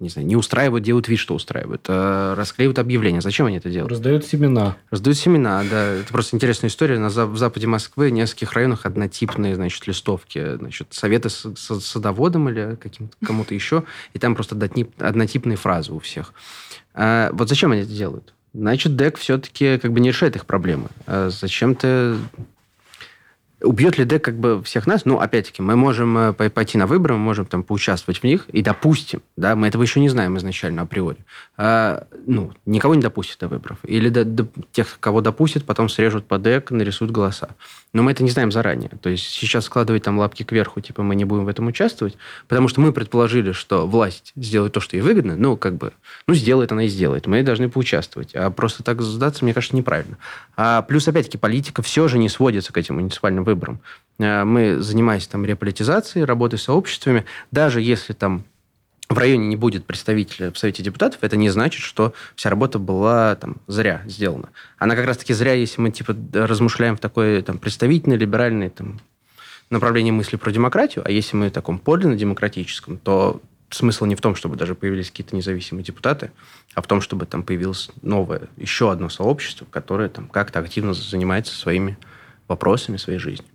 [0.00, 3.20] не знаю, не устраивают, делают вид, что устраивают, э, расклеивают объявления.
[3.20, 3.90] Зачем они это делают?
[3.90, 4.76] Раздают семена.
[4.90, 5.94] Раздают семена, да.
[5.94, 6.98] Это просто интересная история.
[6.98, 10.56] На, в западе Москвы в нескольких районах однотипные, значит, листовки.
[10.56, 13.82] Значит, советы с, с- садоводом или каким-то, кому-то еще.
[14.14, 16.32] И там просто однотип- однотипные фразы у всех.
[16.94, 18.34] А вот зачем они это делают?
[18.54, 20.88] Значит, ДЭК все-таки как бы не решает их проблемы.
[21.06, 22.16] А зачем-то...
[23.60, 25.04] Убьет ли ДЭК как бы всех нас?
[25.04, 28.48] Ну, опять-таки, мы можем э, пой- пойти на выборы, мы можем там поучаствовать в них,
[28.50, 31.18] и допустим, да, мы этого еще не знаем изначально априори,
[31.56, 33.78] а, ну, никого не допустят до выборов.
[33.82, 37.48] Или до, до тех, кого допустят, потом срежут по ДЭК, нарисуют голоса.
[37.92, 38.90] Но мы это не знаем заранее.
[39.00, 42.68] То есть сейчас складывать там лапки кверху, типа мы не будем в этом участвовать, потому
[42.68, 45.92] что мы предположили, что власть сделает то, что ей выгодно, ну, как бы,
[46.26, 47.26] ну, сделает она и сделает.
[47.26, 48.34] Мы должны поучаствовать.
[48.34, 50.18] А просто так сдаться, мне кажется, неправильно.
[50.56, 53.80] А плюс, опять-таки, политика все же не сводится к этим муниципальным выборам.
[54.20, 58.44] А, Мы, занимаясь там реполитизацией, работой с сообществами, даже если там
[59.08, 63.34] в районе не будет представителя в Совете депутатов, это не значит, что вся работа была
[63.36, 64.50] там зря сделана.
[64.78, 69.00] Она как раз-таки зря, если мы типа размышляем в такое там представительное, либеральное там
[69.70, 73.40] направлении мысли про демократию, а если мы в таком подлинно демократическом, то
[73.70, 76.30] смысл не в том, чтобы даже появились какие-то независимые депутаты,
[76.74, 81.54] а в том, чтобы там появилось новое, еще одно сообщество, которое там как-то активно занимается
[81.54, 81.98] своими
[82.48, 83.46] вопросами своей жизни.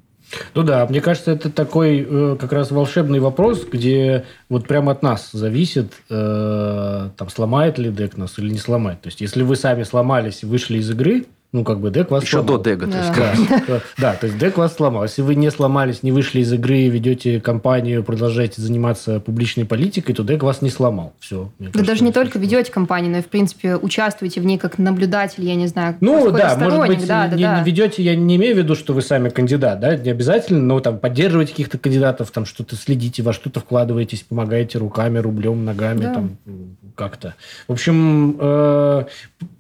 [0.56, 5.04] Ну да, мне кажется, это такой э, как раз волшебный вопрос, где вот прямо от
[5.04, 9.02] нас зависит, э, там, сломает ли дек нас или не сломает.
[9.02, 12.24] То есть, если вы сами сломались и вышли из игры, ну, как бы дек вас
[12.24, 12.58] Еще сломал.
[12.58, 13.64] до Дега, то есть, Да.
[13.68, 15.04] Да, да, то есть дек вас сломал.
[15.04, 20.24] Если вы не сломались, не вышли из игры, ведете кампанию, продолжаете заниматься публичной политикой, то
[20.24, 21.14] дек вас не сломал.
[21.20, 21.52] Все.
[21.60, 25.46] Да даже не только ведете компанию, но и, в принципе, участвуете в ней как наблюдатель,
[25.46, 27.60] я не знаю, Ну да, может быть, да, да, не, да.
[27.60, 30.80] не ведете, я не имею в виду, что вы сами кандидат, да, не обязательно, но
[30.80, 36.14] там поддерживаете каких-то кандидатов, там что-то следите, во что-то вкладываетесь, помогаете руками, рублем, ногами, Да.
[36.16, 36.38] там
[36.96, 37.36] как-то.
[37.68, 39.06] В общем, э,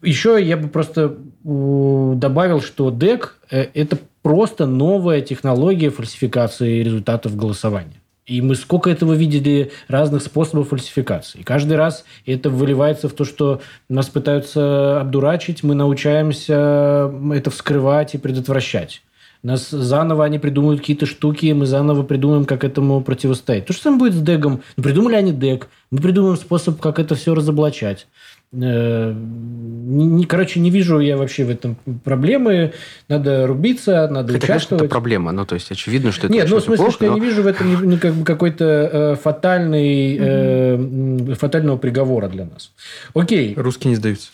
[0.02, 8.00] еще я бы просто добавил, что ДЭК э, это просто новая технология фальсификации результатов голосования.
[8.26, 11.40] И мы сколько этого видели разных способов фальсификации.
[11.40, 18.16] И каждый раз это выливается в то, что нас пытаются обдурачить, мы научаемся это вскрывать
[18.16, 19.02] и предотвращать.
[19.44, 23.66] Нас заново они придумывают какие-то штуки, мы заново придумаем, как этому противостоять.
[23.66, 24.62] То же самое будет с дегом.
[24.78, 28.08] Ну, придумали они дег, мы придумаем способ, как это все разоблачать.
[28.54, 32.74] Э, не- не- короче, не вижу я вообще в этом проблемы.
[33.10, 34.84] Надо рубиться, надо Хотя, конечно, участвовать.
[34.84, 35.32] это проблема.
[35.32, 37.22] Ну, то есть, очевидно, что это Нет, ну в смысле, плохо, что я но- не
[37.24, 42.72] вижу в этом ну, как бы какой-то э, фатальный, э, фатального приговора для нас.
[43.16, 44.30] Окей, Русские не сдаются.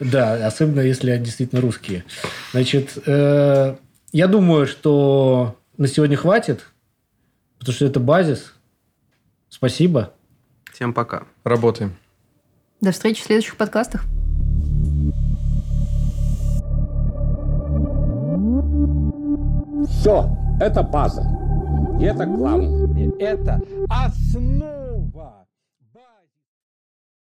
[0.00, 2.04] да, особенно если они действительно русские.
[2.52, 3.74] Значит, э,
[4.12, 6.64] я думаю, что на сегодня хватит,
[7.58, 8.54] потому что это базис.
[9.50, 10.12] Спасибо.
[10.72, 11.24] Всем пока.
[11.44, 11.94] Работаем.
[12.80, 14.04] До встречи в следующих подкастах.
[19.88, 21.22] Все, это база.
[22.00, 22.88] И это главное.
[23.18, 25.37] Это основа.